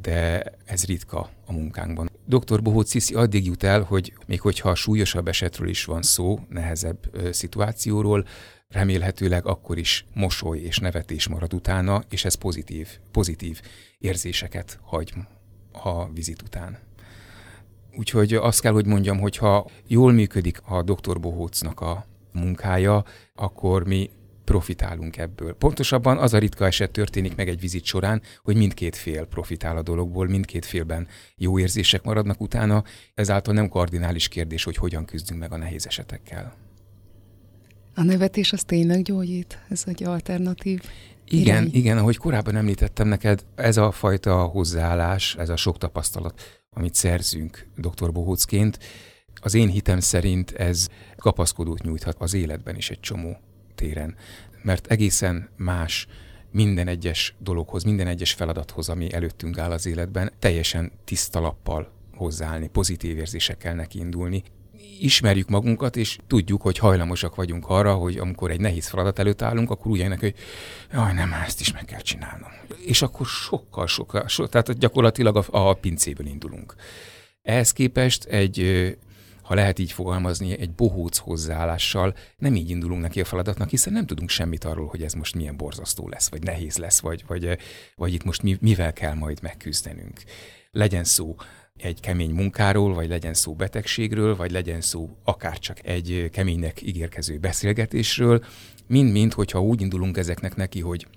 De 0.01 0.43
ez 0.65 0.85
ritka 0.85 1.29
a 1.45 1.53
munkánkban. 1.53 2.09
Dr. 2.25 2.61
Bohóc 2.61 2.89
Sziszi 2.89 3.13
addig 3.13 3.45
jut 3.45 3.63
el, 3.63 3.81
hogy 3.81 4.13
még 4.25 4.41
hogyha 4.41 4.75
súlyosabb 4.75 5.27
esetről 5.27 5.69
is 5.69 5.85
van 5.85 6.01
szó, 6.01 6.39
nehezebb 6.49 6.97
ö, 7.11 7.31
szituációról, 7.31 8.25
remélhetőleg 8.67 9.45
akkor 9.45 9.77
is 9.77 10.05
mosoly 10.13 10.59
és 10.59 10.77
nevetés 10.77 11.27
marad 11.27 11.53
utána, 11.53 12.03
és 12.09 12.25
ez 12.25 12.33
pozitív, 12.33 12.87
pozitív 13.11 13.61
érzéseket 13.97 14.79
hagy 14.81 15.13
a 15.71 16.11
vizit 16.11 16.41
után. 16.41 16.77
Úgyhogy 17.97 18.33
azt 18.33 18.61
kell, 18.61 18.73
hogy 18.73 18.85
mondjam, 18.85 19.19
hogy 19.19 19.37
ha 19.37 19.65
jól 19.87 20.11
működik 20.11 20.61
a 20.65 20.83
dr. 20.83 21.19
Bohócnak 21.19 21.81
a 21.81 22.05
munkája, 22.31 23.03
akkor 23.35 23.87
mi 23.87 24.09
profitálunk 24.49 25.17
ebből. 25.17 25.53
Pontosabban 25.53 26.17
az 26.17 26.33
a 26.33 26.37
ritka 26.37 26.65
eset 26.65 26.91
történik 26.91 27.35
meg 27.35 27.47
egy 27.47 27.59
vizit 27.59 27.83
során, 27.83 28.21
hogy 28.43 28.55
mindkét 28.55 28.95
fél 28.95 29.25
profitál 29.25 29.77
a 29.77 29.81
dologból, 29.81 30.27
mindkét 30.27 30.65
félben 30.65 31.07
jó 31.35 31.59
érzések 31.59 32.03
maradnak 32.03 32.41
utána, 32.41 32.83
ezáltal 33.13 33.53
nem 33.53 33.69
kardinális 33.69 34.27
kérdés, 34.27 34.63
hogy 34.63 34.75
hogyan 34.75 35.05
küzdünk 35.05 35.39
meg 35.39 35.51
a 35.51 35.57
nehéz 35.57 35.87
esetekkel. 35.87 36.55
A 37.95 38.03
nevetés 38.03 38.53
az 38.53 38.63
tényleg 38.63 39.01
gyógyít? 39.01 39.59
Ez 39.69 39.83
egy 39.85 40.03
alternatív 40.03 40.81
igen, 41.25 41.63
irány? 41.63 41.69
igen, 41.73 41.97
ahogy 41.97 42.17
korábban 42.17 42.55
említettem 42.55 43.07
neked, 43.07 43.45
ez 43.55 43.77
a 43.77 43.91
fajta 43.91 44.43
hozzáállás, 44.43 45.35
ez 45.35 45.49
a 45.49 45.55
sok 45.55 45.77
tapasztalat, 45.77 46.41
amit 46.69 46.95
szerzünk 46.95 47.67
dr. 47.75 48.11
Bohócként, 48.11 48.79
az 49.41 49.53
én 49.53 49.69
hitem 49.69 49.99
szerint 49.99 50.51
ez 50.51 50.87
kapaszkodót 51.17 51.81
nyújthat 51.83 52.15
az 52.19 52.33
életben 52.33 52.75
is 52.75 52.89
egy 52.89 52.99
csomó 52.99 53.37
téren, 53.79 54.15
mert 54.61 54.87
egészen 54.87 55.49
más 55.55 56.07
minden 56.51 56.87
egyes 56.87 57.35
dologhoz, 57.37 57.83
minden 57.83 58.07
egyes 58.07 58.33
feladathoz, 58.33 58.89
ami 58.89 59.13
előttünk 59.13 59.57
áll 59.57 59.71
az 59.71 59.85
életben, 59.85 60.31
teljesen 60.39 60.91
tiszta 61.05 61.39
lappal 61.39 61.91
hozzáállni, 62.15 62.67
pozitív 62.67 63.17
érzésekkel 63.17 63.75
neki 63.75 63.99
indulni. 63.99 64.43
Ismerjük 64.99 65.49
magunkat, 65.49 65.95
és 65.95 66.17
tudjuk, 66.27 66.61
hogy 66.61 66.77
hajlamosak 66.77 67.35
vagyunk 67.35 67.67
arra, 67.67 67.93
hogy 67.93 68.17
amikor 68.17 68.51
egy 68.51 68.59
nehéz 68.59 68.87
feladat 68.87 69.19
előtt 69.19 69.41
állunk, 69.41 69.69
akkor 69.69 69.91
úgy 69.91 69.99
jönnek, 69.99 70.19
hogy 70.19 70.35
jaj, 70.91 71.13
nem, 71.13 71.33
ezt 71.33 71.59
is 71.59 71.73
meg 71.73 71.85
kell 71.85 71.99
csinálnom. 71.99 72.51
És 72.85 73.01
akkor 73.01 73.25
sokkal, 73.25 73.87
sokkal, 73.87 74.27
sokkal 74.27 74.61
tehát 74.61 74.79
gyakorlatilag 74.79 75.37
a, 75.37 75.69
a 75.69 75.73
pincéből 75.73 76.27
indulunk. 76.27 76.75
Ehhez 77.41 77.71
képest 77.71 78.23
egy 78.23 78.97
ha 79.49 79.55
lehet 79.55 79.79
így 79.79 79.91
fogalmazni, 79.91 80.59
egy 80.59 80.71
bohóc 80.71 81.17
hozzáállással 81.17 82.13
nem 82.37 82.55
így 82.55 82.69
indulunk 82.69 83.01
neki 83.01 83.19
a 83.21 83.25
feladatnak, 83.25 83.69
hiszen 83.69 83.93
nem 83.93 84.05
tudunk 84.05 84.29
semmit 84.29 84.63
arról, 84.63 84.87
hogy 84.87 85.03
ez 85.03 85.13
most 85.13 85.35
milyen 85.35 85.57
borzasztó 85.57 86.07
lesz, 86.07 86.29
vagy 86.29 86.43
nehéz 86.43 86.77
lesz, 86.77 86.99
vagy, 86.99 87.23
vagy, 87.27 87.57
vagy 87.95 88.13
itt 88.13 88.23
most 88.23 88.41
mi, 88.41 88.57
mivel 88.61 88.93
kell 88.93 89.13
majd 89.13 89.39
megküzdenünk. 89.41 90.21
Legyen 90.71 91.03
szó 91.03 91.35
egy 91.77 91.99
kemény 91.99 92.29
munkáról, 92.29 92.93
vagy 92.93 93.07
legyen 93.07 93.33
szó 93.33 93.53
betegségről, 93.53 94.35
vagy 94.35 94.51
legyen 94.51 94.81
szó 94.81 95.09
akár 95.23 95.59
csak 95.59 95.85
egy 95.87 96.29
keménynek 96.31 96.81
ígérkező 96.81 97.37
beszélgetésről, 97.37 98.43
mind-mind, 98.87 99.33
hogyha 99.33 99.61
úgy 99.61 99.81
indulunk 99.81 100.17
ezeknek 100.17 100.55
neki, 100.55 100.79
hogy 100.79 101.07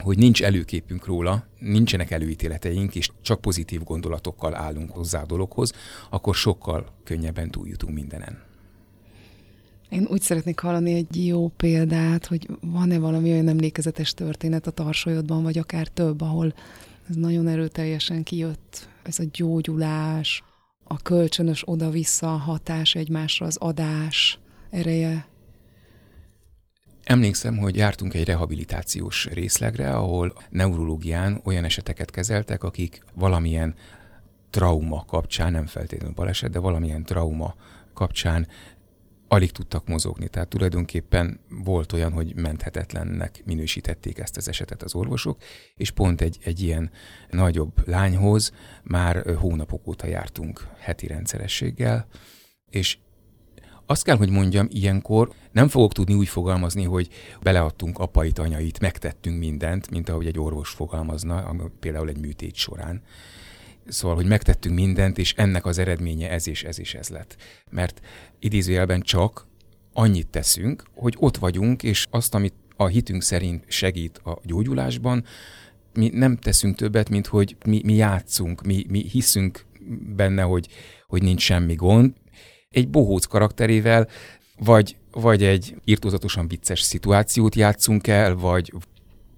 hogy 0.00 0.18
nincs 0.18 0.42
előképünk 0.42 1.06
róla, 1.06 1.46
nincsenek 1.58 2.10
előítéleteink, 2.10 2.94
és 2.94 3.10
csak 3.22 3.40
pozitív 3.40 3.82
gondolatokkal 3.82 4.54
állunk 4.54 4.90
hozzá 4.90 5.22
a 5.22 5.26
dologhoz, 5.26 5.72
akkor 6.10 6.34
sokkal 6.34 6.86
könnyebben 7.04 7.50
túljutunk 7.50 7.94
mindenen. 7.94 8.48
Én 9.88 10.06
úgy 10.10 10.20
szeretnék 10.20 10.58
hallani 10.58 10.94
egy 10.94 11.26
jó 11.26 11.48
példát, 11.48 12.26
hogy 12.26 12.48
van-e 12.60 12.98
valami 12.98 13.30
olyan 13.30 13.48
emlékezetes 13.48 14.14
történet 14.14 14.66
a 14.66 14.70
tarsolyodban, 14.70 15.42
vagy 15.42 15.58
akár 15.58 15.88
több, 15.88 16.20
ahol 16.20 16.54
ez 17.08 17.16
nagyon 17.16 17.48
erőteljesen 17.48 18.22
kijött, 18.22 18.88
ez 19.02 19.18
a 19.18 19.24
gyógyulás, 19.32 20.42
a 20.84 20.96
kölcsönös 21.02 21.62
oda-vissza 21.66 22.28
hatás 22.28 22.94
egymásra, 22.94 23.46
az 23.46 23.56
adás 23.56 24.38
ereje. 24.70 25.29
Emlékszem, 27.04 27.56
hogy 27.56 27.76
jártunk 27.76 28.14
egy 28.14 28.24
rehabilitációs 28.24 29.26
részlegre, 29.26 29.96
ahol 29.96 30.32
neurológián 30.50 31.40
olyan 31.44 31.64
eseteket 31.64 32.10
kezeltek, 32.10 32.64
akik 32.64 33.02
valamilyen 33.14 33.74
trauma 34.50 35.04
kapcsán, 35.04 35.52
nem 35.52 35.66
feltétlenül 35.66 36.14
baleset, 36.14 36.50
de 36.50 36.58
valamilyen 36.58 37.04
trauma 37.04 37.54
kapcsán 37.94 38.46
alig 39.28 39.52
tudtak 39.52 39.86
mozogni. 39.86 40.28
Tehát 40.28 40.48
tulajdonképpen 40.48 41.40
volt 41.48 41.92
olyan, 41.92 42.12
hogy 42.12 42.34
menthetetlennek 42.34 43.42
minősítették 43.44 44.18
ezt 44.18 44.36
az 44.36 44.48
esetet 44.48 44.82
az 44.82 44.94
orvosok, 44.94 45.42
és 45.74 45.90
pont 45.90 46.20
egy, 46.20 46.38
egy 46.44 46.60
ilyen 46.60 46.90
nagyobb 47.30 47.88
lányhoz 47.88 48.52
már 48.82 49.36
hónapok 49.36 49.86
óta 49.86 50.06
jártunk 50.06 50.66
heti 50.78 51.06
rendszerességgel, 51.06 52.06
és 52.70 52.98
azt 53.90 54.04
kell, 54.04 54.16
hogy 54.16 54.30
mondjam, 54.30 54.66
ilyenkor 54.70 55.32
nem 55.52 55.68
fogok 55.68 55.92
tudni 55.92 56.14
úgy 56.14 56.28
fogalmazni, 56.28 56.84
hogy 56.84 57.08
beleadtunk 57.42 57.98
apait, 57.98 58.38
anyait, 58.38 58.80
megtettünk 58.80 59.38
mindent, 59.38 59.90
mint 59.90 60.08
ahogy 60.08 60.26
egy 60.26 60.38
orvos 60.38 60.70
fogalmazna, 60.70 61.54
például 61.80 62.08
egy 62.08 62.20
műtét 62.20 62.54
során. 62.54 63.02
Szóval, 63.86 64.16
hogy 64.16 64.26
megtettünk 64.26 64.74
mindent, 64.74 65.18
és 65.18 65.34
ennek 65.36 65.66
az 65.66 65.78
eredménye 65.78 66.30
ez 66.30 66.48
és 66.48 66.64
ez 66.64 66.78
is 66.78 66.94
ez 66.94 67.08
lett. 67.08 67.36
Mert 67.70 68.00
idézőjelben 68.38 69.00
csak 69.00 69.46
annyit 69.92 70.28
teszünk, 70.28 70.82
hogy 70.94 71.16
ott 71.18 71.36
vagyunk, 71.36 71.82
és 71.82 72.06
azt, 72.10 72.34
amit 72.34 72.54
a 72.76 72.86
hitünk 72.86 73.22
szerint 73.22 73.64
segít 73.68 74.18
a 74.18 74.38
gyógyulásban, 74.42 75.24
mi 75.94 76.10
nem 76.12 76.36
teszünk 76.36 76.76
többet, 76.76 77.08
mint 77.08 77.26
hogy 77.26 77.56
mi, 77.64 77.80
mi 77.84 77.94
játszunk, 77.94 78.62
mi, 78.62 78.84
mi 78.88 79.08
hiszünk 79.08 79.64
benne, 80.16 80.42
hogy, 80.42 80.68
hogy 81.06 81.22
nincs 81.22 81.42
semmi 81.42 81.74
gond, 81.74 82.12
egy 82.70 82.88
bohóc 82.88 83.24
karakterével, 83.24 84.08
vagy, 84.58 84.96
vagy 85.10 85.44
egy 85.44 85.74
írtózatosan 85.84 86.48
vicces 86.48 86.80
szituációt 86.80 87.54
játszunk 87.54 88.06
el, 88.06 88.34
vagy 88.34 88.72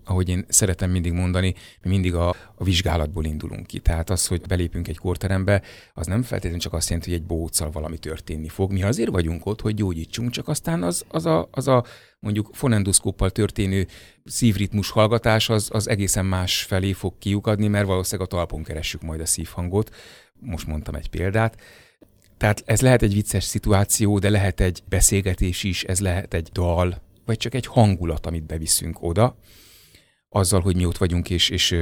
ahogy 0.05 0.29
én 0.29 0.45
szeretem 0.49 0.91
mindig 0.91 1.13
mondani, 1.13 1.55
mi 1.83 1.89
mindig 1.89 2.15
a, 2.15 2.29
a 2.55 2.65
vizsgálatból 2.65 3.25
indulunk 3.25 3.67
ki. 3.67 3.79
Tehát 3.79 4.11
az, 4.11 4.27
hogy 4.27 4.41
belépünk 4.41 4.89
egy 4.89 4.99
kórterembe, 4.99 5.63
az 5.95 6.07
nem 6.07 6.23
feltétlenül 6.23 6.61
csak 6.61 6.73
azt 6.73 6.89
jelenti, 6.89 7.11
hogy 7.11 7.21
egy 7.21 7.27
bóccal 7.27 7.71
valami 7.71 7.99
történni 7.99 8.49
fog. 8.49 8.73
Mi 8.73 8.83
azért 8.83 9.11
vagyunk 9.11 9.47
ott, 9.47 9.61
hogy 9.61 9.75
gyógyítsunk, 9.75 10.31
csak 10.31 10.49
aztán 10.49 10.83
az, 10.83 11.05
az, 11.09 11.27
a, 11.27 11.49
az 11.51 11.69
a 11.69 11.85
mondjuk 12.19 12.49
fonendoszkóppal 12.53 13.31
történő 13.31 13.87
szívritmus 14.25 14.91
hallgatás 14.91 15.49
az, 15.49 15.69
az 15.73 15.89
egészen 15.89 16.27
más 16.27 16.63
felé 16.63 16.93
fog 16.93 17.19
kiukadni, 17.19 17.69
mert 17.69 17.87
valószínűleg 17.87 18.33
a 18.33 18.37
talpon 18.37 18.63
keressük 18.63 19.03
majd 19.03 19.21
a 19.21 19.27
szívhangot. 19.27 19.95
Most 20.41 20.67
mondtam 20.67 20.95
egy 20.95 21.11
példát. 21.11 21.57
Tehát 22.43 22.63
ez 22.67 22.81
lehet 22.81 23.03
egy 23.03 23.15
vicces 23.15 23.45
szituáció, 23.45 24.19
de 24.19 24.31
lehet 24.31 24.61
egy 24.61 24.83
beszélgetés 24.89 25.65
is, 25.65 25.85
ez 25.85 26.01
lehet 26.01 26.35
egy 26.35 26.49
dal, 26.53 27.03
vagy 27.25 27.37
csak 27.37 27.55
egy 27.55 27.67
hangulat, 27.67 28.27
amit 28.27 28.47
beviszünk 28.47 29.03
oda, 29.03 29.37
azzal, 30.29 30.61
hogy 30.61 30.77
mi 30.77 30.85
ott 30.85 30.97
vagyunk 30.97 31.31
és, 31.31 31.49
és 31.49 31.77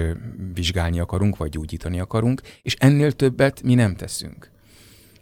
vizsgálni 0.55 1.01
akarunk, 1.01 1.37
vagy 1.37 1.51
gyógyítani 1.51 2.01
akarunk, 2.01 2.41
és 2.63 2.77
ennél 2.79 3.13
többet 3.13 3.63
mi 3.63 3.75
nem 3.75 3.97
teszünk. 3.97 4.51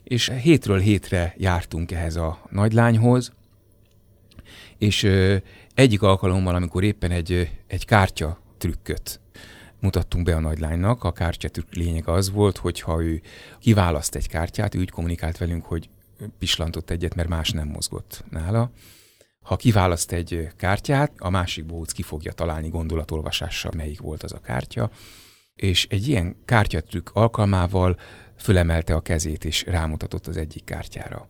És 0.04 0.32
hétről 0.42 0.78
hétre 0.78 1.34
jártunk 1.36 1.92
ehhez 1.92 2.16
a 2.16 2.42
nagylányhoz, 2.50 3.32
és 4.78 5.06
egyik 5.74 6.02
alkalommal, 6.02 6.54
amikor 6.54 6.84
éppen 6.84 7.10
egy, 7.10 7.50
egy 7.66 7.84
kártya 7.84 8.40
trükköt 8.56 9.20
mutattunk 9.80 10.24
be 10.24 10.36
a 10.36 10.40
nagylánynak, 10.40 11.04
a 11.04 11.12
kártyatrükk 11.12 11.72
lényeg 11.72 12.08
az 12.08 12.30
volt, 12.30 12.56
hogy 12.56 12.80
ha 12.80 13.02
ő 13.02 13.20
kiválaszt 13.58 14.14
egy 14.14 14.28
kártyát, 14.28 14.74
ő 14.74 14.78
úgy 14.78 14.90
kommunikált 14.90 15.38
velünk, 15.38 15.64
hogy 15.64 15.88
pislantott 16.38 16.90
egyet, 16.90 17.14
mert 17.14 17.28
más 17.28 17.50
nem 17.50 17.68
mozgott 17.68 18.24
nála. 18.30 18.70
Ha 19.42 19.56
kiválaszt 19.56 20.12
egy 20.12 20.48
kártyát, 20.56 21.12
a 21.18 21.30
másik 21.30 21.66
bohóc 21.66 21.92
ki 21.92 22.02
fogja 22.02 22.32
találni 22.32 22.68
gondolatolvasással, 22.68 23.72
melyik 23.76 24.00
volt 24.00 24.22
az 24.22 24.32
a 24.32 24.40
kártya, 24.40 24.90
és 25.54 25.86
egy 25.90 26.08
ilyen 26.08 26.36
kártyatrükk 26.44 27.08
alkalmával 27.12 27.98
fölemelte 28.36 28.94
a 28.94 29.00
kezét 29.00 29.44
és 29.44 29.64
rámutatott 29.64 30.26
az 30.26 30.36
egyik 30.36 30.64
kártyára. 30.64 31.28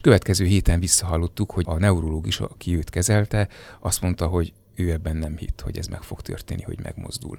Következő 0.00 0.44
héten 0.44 0.80
visszahallottuk, 0.80 1.50
hogy 1.50 1.64
a 1.68 1.78
neurológus, 1.78 2.40
aki 2.40 2.76
őt 2.76 2.90
kezelte, 2.90 3.48
azt 3.80 4.00
mondta, 4.00 4.26
hogy 4.26 4.52
ő 4.74 4.90
ebben 4.90 5.16
nem 5.16 5.36
hitt, 5.36 5.60
hogy 5.60 5.78
ez 5.78 5.86
meg 5.86 6.02
fog 6.02 6.20
történni, 6.20 6.62
hogy 6.62 6.80
megmozdul. 6.82 7.38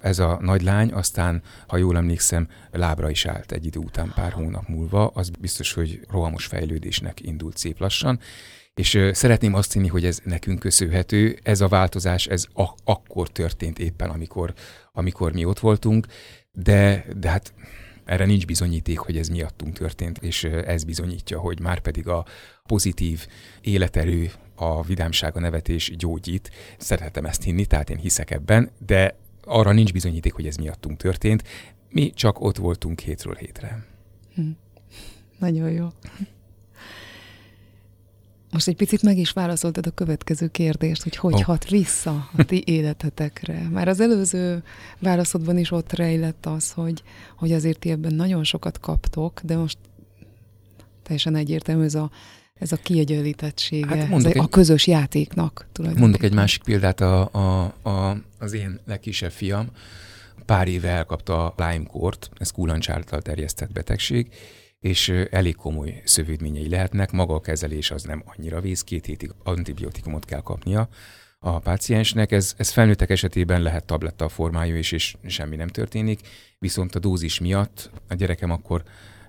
Ez 0.00 0.18
a 0.18 0.38
nagy 0.40 0.62
lány 0.62 0.92
aztán, 0.92 1.42
ha 1.66 1.76
jól 1.76 1.96
emlékszem, 1.96 2.48
lábra 2.70 3.10
is 3.10 3.26
állt 3.26 3.52
egy 3.52 3.66
idő 3.66 3.78
után, 3.78 4.12
pár 4.14 4.32
hónap 4.32 4.68
múlva, 4.68 5.06
az 5.06 5.30
biztos, 5.40 5.72
hogy 5.72 6.00
rohamos 6.10 6.46
fejlődésnek 6.46 7.20
indult 7.20 7.56
szép 7.56 7.78
lassan, 7.78 8.20
és 8.74 8.98
szeretném 9.12 9.54
azt 9.54 9.72
hinni, 9.72 9.88
hogy 9.88 10.04
ez 10.04 10.20
nekünk 10.24 10.58
köszönhető. 10.58 11.38
Ez 11.42 11.60
a 11.60 11.68
változás, 11.68 12.26
ez 12.26 12.44
a- 12.52 12.74
akkor 12.84 13.28
történt 13.28 13.78
éppen, 13.78 14.10
amikor, 14.10 14.54
amikor 14.92 15.32
mi 15.32 15.44
ott 15.44 15.58
voltunk, 15.58 16.06
de, 16.52 17.04
de 17.16 17.28
hát 17.30 17.52
erre 18.04 18.24
nincs 18.24 18.46
bizonyíték, 18.46 18.98
hogy 18.98 19.16
ez 19.16 19.28
miattunk 19.28 19.78
történt, 19.78 20.18
és 20.18 20.44
ez 20.44 20.84
bizonyítja, 20.84 21.38
hogy 21.38 21.60
már 21.60 21.80
pedig 21.80 22.08
a 22.08 22.26
pozitív 22.66 23.26
életerő, 23.60 24.30
a 24.54 24.82
vidámság, 24.82 25.36
a 25.36 25.40
nevetés 25.40 25.96
gyógyít. 25.96 26.50
Szeretem 26.78 27.24
ezt 27.24 27.42
hinni, 27.42 27.66
tehát 27.66 27.90
én 27.90 27.96
hiszek 27.96 28.30
ebben, 28.30 28.70
de 28.86 29.16
arra 29.44 29.72
nincs 29.72 29.92
bizonyíték, 29.92 30.32
hogy 30.32 30.46
ez 30.46 30.56
miattunk 30.56 30.98
történt. 30.98 31.42
Mi 31.88 32.10
csak 32.10 32.40
ott 32.40 32.56
voltunk 32.56 33.00
hétről 33.00 33.34
hétre. 33.34 33.86
Hm. 34.34 34.50
Nagyon 35.38 35.70
jó. 35.70 35.88
Most 38.52 38.68
egy 38.68 38.76
picit 38.76 39.02
meg 39.02 39.18
is 39.18 39.30
válaszoltad 39.30 39.86
a 39.86 39.90
következő 39.90 40.48
kérdést, 40.48 41.02
hogy 41.02 41.16
hogy 41.16 41.34
oh. 41.34 41.42
hat 41.42 41.68
vissza 41.68 42.30
a 42.36 42.44
ti 42.44 42.62
életetekre. 42.76 43.68
Már 43.68 43.88
az 43.88 44.00
előző 44.00 44.62
válaszodban 44.98 45.58
is 45.58 45.70
ott 45.70 45.92
rejlett 45.92 46.46
az, 46.46 46.72
hogy, 46.72 47.02
hogy 47.36 47.52
azért 47.52 47.78
ti 47.78 47.90
ebben 47.90 48.14
nagyon 48.14 48.44
sokat 48.44 48.80
kaptok, 48.80 49.40
de 49.44 49.56
most 49.56 49.78
teljesen 51.02 51.34
egyértelmű 51.34 51.84
ez 51.84 51.94
a, 51.94 52.10
ez 52.60 52.72
a 52.72 52.76
kiegyenlítettsége, 52.76 53.96
hát 53.96 54.12
ez 54.12 54.24
egy, 54.24 54.38
a 54.38 54.48
közös 54.48 54.86
játéknak. 54.86 55.66
Mondok 55.96 56.22
egy 56.22 56.34
másik 56.34 56.62
példát, 56.62 57.00
a, 57.00 57.28
a, 57.32 57.74
a, 57.88 58.16
az 58.38 58.52
én 58.52 58.80
legkisebb 58.86 59.30
fiam 59.30 59.68
pár 60.46 60.68
éve 60.68 60.88
elkapta 60.88 61.48
a 61.48 61.70
Lyme-kort, 61.72 62.30
ez 62.36 62.50
kulancs 62.50 62.90
által 62.90 63.22
terjesztett 63.22 63.72
betegség, 63.72 64.28
és 64.80 65.08
elég 65.30 65.56
komoly 65.56 66.02
szövődményei 66.04 66.68
lehetnek, 66.68 67.12
maga 67.12 67.34
a 67.34 67.40
kezelés 67.40 67.90
az 67.90 68.02
nem 68.02 68.22
annyira 68.36 68.60
vész, 68.60 68.82
két 68.82 69.06
hétig 69.06 69.32
antibiotikumot 69.42 70.24
kell 70.24 70.40
kapnia 70.40 70.88
a 71.38 71.58
páciensnek, 71.58 72.32
ez, 72.32 72.54
ez 72.56 72.70
felnőttek 72.70 73.10
esetében 73.10 73.62
lehet 73.62 73.84
tabletta 73.84 74.24
a 74.24 74.28
formája 74.28 74.78
is, 74.78 74.92
és 74.92 75.16
semmi 75.26 75.56
nem 75.56 75.68
történik, 75.68 76.20
viszont 76.58 76.94
a 76.94 76.98
dózis 76.98 77.40
miatt 77.40 77.90
a 78.08 78.14
gyerekem 78.14 78.50
akkor 78.50 78.82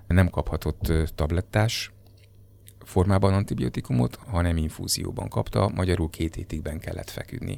nem 0.06 0.28
kaphatott 0.28 0.92
tablettás 1.14 1.91
formában 2.84 3.34
antibiotikumot, 3.34 4.18
hanem 4.26 4.56
infúzióban 4.56 5.28
kapta, 5.28 5.70
magyarul 5.74 6.10
két 6.10 6.34
hétigben 6.34 6.78
kellett 6.78 7.10
feküdni. 7.10 7.56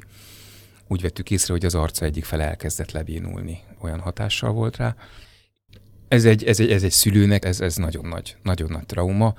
Úgy 0.87 1.01
vettük 1.01 1.31
észre, 1.31 1.53
hogy 1.53 1.65
az 1.65 1.75
arca 1.75 2.05
egyik 2.05 2.25
fele 2.25 2.43
elkezdett 2.43 2.91
lebénulni, 2.91 3.59
olyan 3.81 3.99
hatással 3.99 4.51
volt 4.51 4.77
rá, 4.77 4.95
ez 6.07 6.25
egy, 6.25 6.43
ez 6.43 6.59
egy, 6.59 6.71
ez 6.71 6.83
egy 6.83 6.91
szülőnek, 6.91 7.45
ez, 7.45 7.61
ez 7.61 7.75
nagyon 7.75 8.05
nagy, 8.05 8.37
nagyon 8.43 8.71
nagy 8.71 8.85
trauma, 8.85 9.35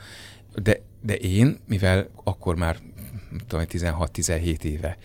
de, 0.62 0.80
de 1.02 1.16
én, 1.16 1.58
mivel 1.66 2.08
akkor 2.24 2.56
már 2.56 2.78
16-17 3.48 4.62
éve 4.62 4.98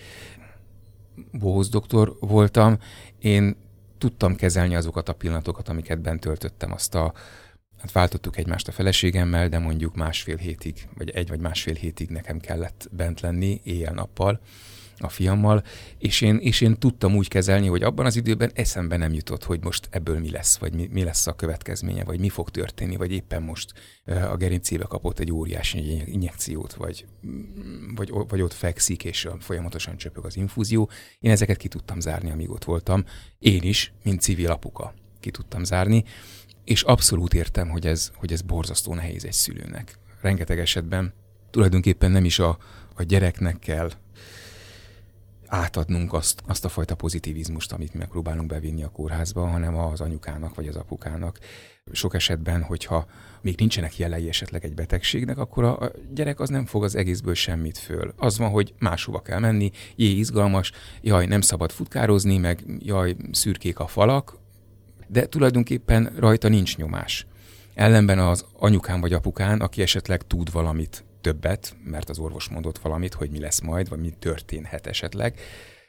bohóz 1.32 1.70
doktor 1.70 2.18
voltam, 2.20 2.78
én 3.20 3.56
tudtam 3.98 4.36
kezelni 4.36 4.76
azokat 4.76 5.10
a 5.10 5.14
pillanatokat, 5.14 5.70
amiket 5.70 6.02
bent 6.02 6.20
töltöttem, 6.20 6.72
azt 6.72 6.96
a, 6.96 7.14
hát 7.82 7.92
váltottuk 7.92 8.38
egymást 8.38 8.68
a 8.68 8.72
feleségemmel, 8.72 9.50
de 9.50 9.60
mondjuk 9.60 9.96
másfél 9.96 10.38
hétig, 10.38 10.88
vagy 10.98 11.10
egy 11.10 11.28
vagy 11.28 11.40
másfél 11.40 11.74
hétig 11.74 12.10
nekem 12.10 12.40
kellett 12.40 12.88
bent 12.92 13.22
lenni 13.22 13.62
éjjel-nappal, 13.64 14.42
a 15.04 15.10
fiammal, 15.10 15.64
és 15.98 16.22
én, 16.22 16.38
és 16.38 16.62
én 16.62 16.76
tudtam 16.76 17.16
úgy 17.16 17.28
kezelni, 17.28 17.68
hogy 17.68 17.84
abban 17.84 18.06
az 18.06 18.16
időben 18.16 18.52
eszembe 18.54 18.98
nem 18.98 19.14
jutott, 19.14 19.44
hogy 19.44 19.64
most 19.64 19.88
ebből 19.92 20.20
mi 20.20 20.30
lesz, 20.30 20.58
vagy 20.58 20.74
mi, 20.74 20.88
mi 20.92 21.04
lesz 21.04 21.28
a 21.28 21.36
következménye, 21.36 22.04
vagy 22.04 22.20
mi 22.20 22.30
fog 22.30 22.50
történni, 22.50 22.96
vagy 22.96 23.12
éppen 23.12 23.42
most 23.42 23.74
a 24.06 24.36
gerincébe 24.36 24.84
kapott 24.84 25.20
egy 25.20 25.32
óriási 25.32 26.12
injekciót, 26.12 26.74
vagy, 26.74 27.06
vagy, 27.96 28.12
vagy 28.28 28.42
ott 28.42 28.54
fekszik, 28.54 29.04
és 29.04 29.28
folyamatosan 29.40 29.98
csöpög 29.98 30.26
az 30.26 30.38
infúzió. 30.38 30.90
Én 31.20 31.32
ezeket 31.32 31.58
ki 31.58 31.68
tudtam 31.68 32.00
zárni, 32.00 32.32
amíg 32.32 32.50
ott 32.50 32.64
voltam. 32.64 33.06
Én 33.40 33.64
is, 33.64 33.94
mint 34.04 34.22
civil 34.22 34.52
apuka 34.52 34.94
ki 35.20 35.32
tudtam 35.32 35.64
zárni, 35.64 36.04
és 36.72 36.82
abszolút 36.82 37.34
értem, 37.34 37.70
hogy 37.70 37.88
ez, 37.88 38.12
hogy 38.16 38.32
ez 38.32 38.42
borzasztó 38.42 38.94
nehéz 38.94 39.26
egy 39.26 39.34
szülőnek. 39.34 39.98
Rengeteg 40.22 40.60
esetben 40.60 41.14
tulajdonképpen 41.50 42.12
nem 42.12 42.26
is 42.26 42.40
a, 42.40 42.58
a 42.96 43.04
gyereknek 43.04 43.60
kell 43.60 43.92
átadnunk 45.46 46.14
azt, 46.14 46.42
azt 46.48 46.66
a 46.66 46.70
fajta 46.70 46.96
pozitivizmust, 46.96 47.72
amit 47.72 47.94
mi 47.94 48.00
megpróbálunk 48.00 48.50
bevinni 48.50 48.84
a 48.84 48.90
kórházba, 48.90 49.48
hanem 49.48 49.78
az 49.78 50.02
anyukának 50.02 50.56
vagy 50.56 50.68
az 50.68 50.76
apukának. 50.76 51.40
Sok 51.92 52.14
esetben, 52.14 52.64
hogyha 52.64 53.06
még 53.42 53.58
nincsenek 53.58 53.98
jelei 53.98 54.28
esetleg 54.28 54.66
egy 54.66 54.74
betegségnek, 54.74 55.38
akkor 55.38 55.64
a 55.64 55.92
gyerek 56.14 56.40
az 56.40 56.50
nem 56.50 56.66
fog 56.66 56.84
az 56.84 56.96
egészből 56.96 57.34
semmit 57.34 57.78
föl. 57.78 58.14
Az 58.18 58.38
van, 58.38 58.50
hogy 58.50 58.74
máshova 58.80 59.22
kell 59.22 59.40
menni, 59.40 59.72
jé, 59.96 60.08
izgalmas, 60.08 60.72
jaj, 61.02 61.26
nem 61.26 61.42
szabad 61.42 61.72
futkározni, 61.72 62.38
meg 62.38 62.64
jaj, 62.80 63.16
szürkék 63.32 63.80
a 63.80 63.88
falak, 63.88 64.41
de 65.12 65.26
tulajdonképpen 65.28 66.12
rajta 66.18 66.48
nincs 66.48 66.78
nyomás. 66.78 67.26
Ellenben 67.74 68.20
az 68.20 68.46
anyukán 68.54 69.02
vagy 69.02 69.14
apukán, 69.14 69.60
aki 69.62 69.82
esetleg 69.82 70.28
tud 70.28 70.52
valamit 70.52 71.06
többet, 71.22 71.76
mert 71.84 72.10
az 72.10 72.20
orvos 72.20 72.50
mondott 72.50 72.78
valamit, 72.78 73.14
hogy 73.14 73.30
mi 73.30 73.40
lesz 73.40 73.62
majd, 73.62 73.90
vagy 73.90 74.00
mi 74.00 74.14
történhet 74.20 74.88
esetleg. 74.88 75.40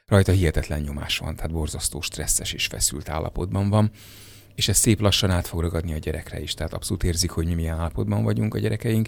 Rajta 0.05 0.31
hihetetlen 0.31 0.81
nyomás 0.81 1.17
van, 1.17 1.35
tehát 1.35 1.51
borzasztó 1.51 2.01
stresszes 2.01 2.53
és 2.53 2.65
feszült 2.65 3.09
állapotban 3.09 3.69
van, 3.69 3.91
és 4.55 4.67
ez 4.67 4.77
szép 4.77 4.99
lassan 4.99 5.29
át 5.29 5.47
fog 5.47 5.61
ragadni 5.61 5.93
a 5.93 5.97
gyerekre 5.97 6.41
is, 6.41 6.53
tehát 6.53 6.73
abszolút 6.73 7.03
érzik, 7.03 7.31
hogy 7.31 7.45
mi 7.45 7.53
milyen 7.53 7.77
állapotban 7.77 8.23
vagyunk 8.23 8.53
a 8.53 8.59
gyerekeink, 8.59 9.07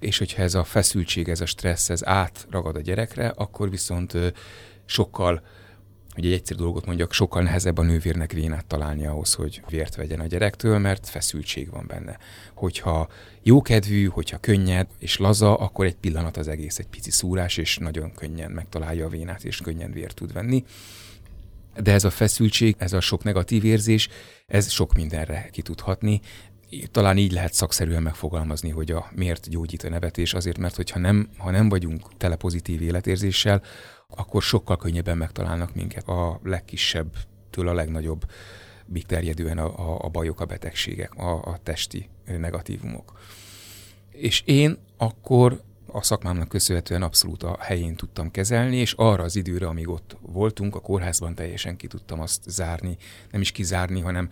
és 0.00 0.18
hogyha 0.18 0.42
ez 0.42 0.54
a 0.54 0.64
feszültség, 0.64 1.28
ez 1.28 1.40
a 1.40 1.46
stressz, 1.46 1.90
ez 1.90 2.06
átragad 2.06 2.76
a 2.76 2.80
gyerekre, 2.80 3.28
akkor 3.28 3.70
viszont 3.70 4.16
sokkal 4.84 5.42
hogy 6.14 6.26
egy 6.26 6.32
egyszerű 6.32 6.58
dolgot 6.58 6.86
mondjak, 6.86 7.12
sokkal 7.12 7.42
nehezebb 7.42 7.78
a 7.78 7.82
nővérnek 7.82 8.32
vénát 8.32 8.66
találni 8.66 9.06
ahhoz, 9.06 9.34
hogy 9.34 9.62
vért 9.68 9.94
vegyen 9.94 10.20
a 10.20 10.26
gyerektől, 10.26 10.78
mert 10.78 11.08
feszültség 11.08 11.70
van 11.70 11.84
benne. 11.86 12.18
Hogyha 12.54 13.08
jókedvű, 13.42 14.06
hogyha 14.06 14.38
könnyed 14.38 14.86
és 14.98 15.16
laza, 15.16 15.56
akkor 15.56 15.86
egy 15.86 15.96
pillanat 15.96 16.36
az 16.36 16.48
egész 16.48 16.78
egy 16.78 16.86
pici 16.86 17.10
szúrás, 17.10 17.56
és 17.56 17.76
nagyon 17.78 18.14
könnyen 18.14 18.50
megtalálja 18.50 19.06
a 19.06 19.08
vénát, 19.08 19.44
és 19.44 19.56
könnyen 19.56 19.92
vért 19.92 20.14
tud 20.14 20.32
venni. 20.32 20.64
De 21.82 21.92
ez 21.92 22.04
a 22.04 22.10
feszültség, 22.10 22.74
ez 22.78 22.92
a 22.92 23.00
sok 23.00 23.24
negatív 23.24 23.64
érzés, 23.64 24.08
ez 24.46 24.70
sok 24.70 24.92
mindenre 24.92 25.48
ki 25.52 25.62
tud 25.62 25.80
hatni. 25.80 26.20
Talán 26.90 27.16
így 27.16 27.32
lehet 27.32 27.54
szakszerűen 27.54 28.02
megfogalmazni, 28.02 28.70
hogy 28.70 28.90
a 28.90 29.10
miért 29.14 29.48
gyógyít 29.48 29.82
a 29.82 29.88
nevetés, 29.88 30.34
azért, 30.34 30.58
mert 30.58 30.76
hogyha 30.76 30.98
nem, 30.98 31.28
ha 31.38 31.50
nem 31.50 31.68
vagyunk 31.68 32.16
tele 32.16 32.36
pozitív 32.36 32.82
életérzéssel, 32.82 33.62
akkor 34.08 34.42
sokkal 34.42 34.76
könnyebben 34.76 35.16
megtalálnak 35.16 35.74
minket. 35.74 36.08
A 36.08 36.40
legkisebbtől 36.42 37.68
a 37.68 37.74
legnagyobb 37.74 38.30
terjedően 39.06 39.58
a, 39.58 39.92
a, 39.92 40.04
a 40.04 40.08
bajok, 40.08 40.40
a 40.40 40.44
betegségek, 40.44 41.14
a, 41.14 41.42
a 41.42 41.58
testi 41.62 42.08
negatívumok. 42.24 43.20
És 44.10 44.42
én 44.44 44.78
akkor 44.96 45.62
a 45.86 46.02
szakmámnak 46.02 46.48
köszönhetően 46.48 47.02
abszolút 47.02 47.42
a 47.42 47.56
helyén 47.60 47.96
tudtam 47.96 48.30
kezelni, 48.30 48.76
és 48.76 48.92
arra 48.92 49.22
az 49.22 49.36
időre, 49.36 49.66
amíg 49.66 49.88
ott 49.88 50.16
voltunk, 50.20 50.74
a 50.74 50.80
kórházban 50.80 51.34
teljesen 51.34 51.76
ki 51.76 51.86
tudtam 51.86 52.20
azt 52.20 52.42
zárni, 52.46 52.96
nem 53.30 53.40
is 53.40 53.52
kizárni, 53.52 54.00
hanem 54.00 54.30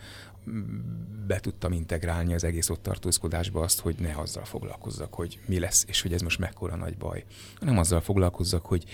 be 1.27 1.41
tudtam 1.41 1.73
integrálni 1.73 2.35
az 2.35 2.45
egész 2.45 2.69
ott 2.69 2.83
tartózkodásba 2.83 3.61
azt, 3.61 3.81
hogy 3.81 3.95
ne 3.99 4.15
azzal 4.17 4.45
foglalkozzak, 4.45 5.15
hogy 5.15 5.39
mi 5.47 5.59
lesz, 5.59 5.85
és 5.89 6.03
hogy 6.03 6.13
ez 6.13 6.21
most 6.21 6.39
mekkora 6.39 6.77
nagy 6.77 6.97
baj, 6.97 7.25
hanem 7.59 7.79
azzal 7.79 8.01
foglalkozzak, 8.01 8.67
hogy 8.67 8.85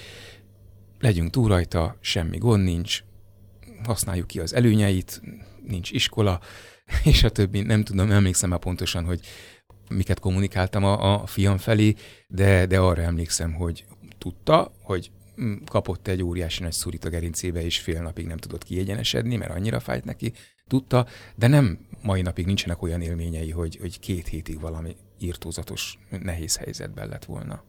legyünk 1.01 1.31
túl 1.31 1.49
rajta, 1.49 1.97
semmi 2.01 2.39
gond 2.39 2.65
nincs, 2.65 3.03
használjuk 3.85 4.27
ki 4.27 4.41
az 4.41 4.55
előnyeit, 4.55 5.23
nincs 5.67 5.91
iskola, 5.91 6.41
és 7.05 7.25
a 7.25 7.31
többi, 7.31 7.61
nem 7.61 7.85
tudom, 7.85 8.11
emlékszem 8.11 8.49
már 8.49 8.59
pontosan, 8.59 9.05
hogy 9.05 9.21
miket 9.89 10.21
kommunikáltam 10.21 10.85
a, 10.85 11.15
a 11.15 11.27
fiam 11.27 11.59
felé, 11.59 11.95
de, 12.29 12.67
de 12.67 12.79
arra 12.79 13.03
emlékszem, 13.03 13.53
hogy 13.53 13.85
tudta, 14.19 14.73
hogy 14.83 15.11
kapott 15.65 16.09
egy 16.09 16.23
óriási 16.23 16.63
nagy 16.63 16.73
szurit 16.73 17.05
a 17.05 17.09
gerincébe, 17.09 17.65
és 17.65 17.79
fél 17.79 18.03
napig 18.03 18.27
nem 18.27 18.37
tudott 18.37 18.65
kiegyenesedni, 18.65 19.37
mert 19.37 19.51
annyira 19.51 19.81
fájt 19.81 20.05
neki, 20.05 20.33
tudta, 20.67 21.07
de 21.35 21.47
nem 21.47 21.79
mai 22.03 22.23
napig 22.23 22.47
nincsenek 22.47 22.83
olyan 22.83 23.01
élményei, 23.01 23.51
hogy, 23.51 23.77
hogy 23.81 24.01
két 24.01 24.29
hétig 24.29 24.61
valami 24.61 24.97
írtózatos, 25.19 25.99
nehéz 26.23 26.57
helyzetben 26.57 27.09
lett 27.09 27.25
volna. 27.25 27.63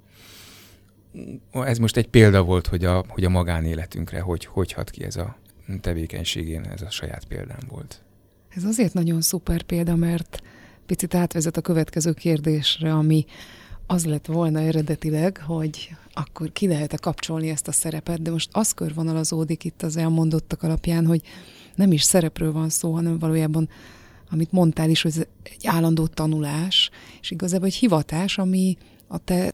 Ez 1.52 1.78
most 1.78 1.98
egy 1.98 2.08
példa 2.08 2.44
volt, 2.44 2.68
hogy 2.68 2.86
a, 2.86 3.04
hogy 3.08 3.24
a 3.24 3.30
magánéletünkre 3.30 4.20
hogy, 4.20 4.46
hogy 4.46 4.72
hat 4.72 4.90
ki 4.90 5.04
ez 5.04 5.16
a 5.16 5.38
tevékenységén, 5.82 6.64
ez 6.64 6.82
a 6.82 6.90
saját 6.90 7.26
példám 7.26 7.60
volt. 7.70 8.04
Ez 8.50 8.64
azért 8.64 8.94
nagyon 8.94 9.22
szuper 9.22 9.62
példa, 9.62 9.96
mert 9.96 10.42
picit 10.86 11.14
átvezet 11.14 11.58
a 11.58 11.62
következő 11.62 12.14
kérdésre, 12.14 12.94
ami 12.94 13.26
az 13.88 14.06
lett 14.06 14.26
volna 14.26 14.60
eredetileg, 14.60 15.42
hogy 15.46 15.96
akkor 16.14 16.52
ki 16.52 16.68
lehet-e 16.68 16.98
kapcsolni 16.98 17.50
ezt 17.50 17.68
a 17.68 17.72
szerepet, 17.72 18.22
de 18.22 18.32
most 18.32 18.50
az 18.52 18.72
körvonalazódik 18.72 19.64
itt 19.64 19.82
az 19.82 19.98
elmondottak 19.98 20.64
alapján, 20.64 21.06
hogy 21.06 21.22
nem 21.76 21.92
is 21.92 22.04
szerepről 22.04 22.52
van 22.52 22.70
szó, 22.70 22.94
hanem 22.94 23.20
valójában, 23.20 23.70
amit 24.30 24.52
mondtál 24.52 24.90
is, 24.90 25.02
hogy 25.02 25.12
ez 25.12 25.26
egy 25.44 25.68
állandó 25.68 26.08
tanulás, 26.08 26.90
és 27.22 27.32
igazából 27.32 27.68
egy 27.68 27.74
hivatás, 27.74 28.38
ami 28.38 28.78
a 29.08 29.18
te 29.18 29.54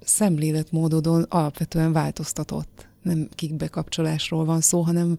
szemléletmódodon 0.00 1.22
alapvetően 1.28 1.92
változtatott. 1.92 2.86
Nem 3.02 3.28
kikbekapcsolásról 3.34 4.44
van 4.44 4.60
szó, 4.60 4.80
hanem 4.80 5.18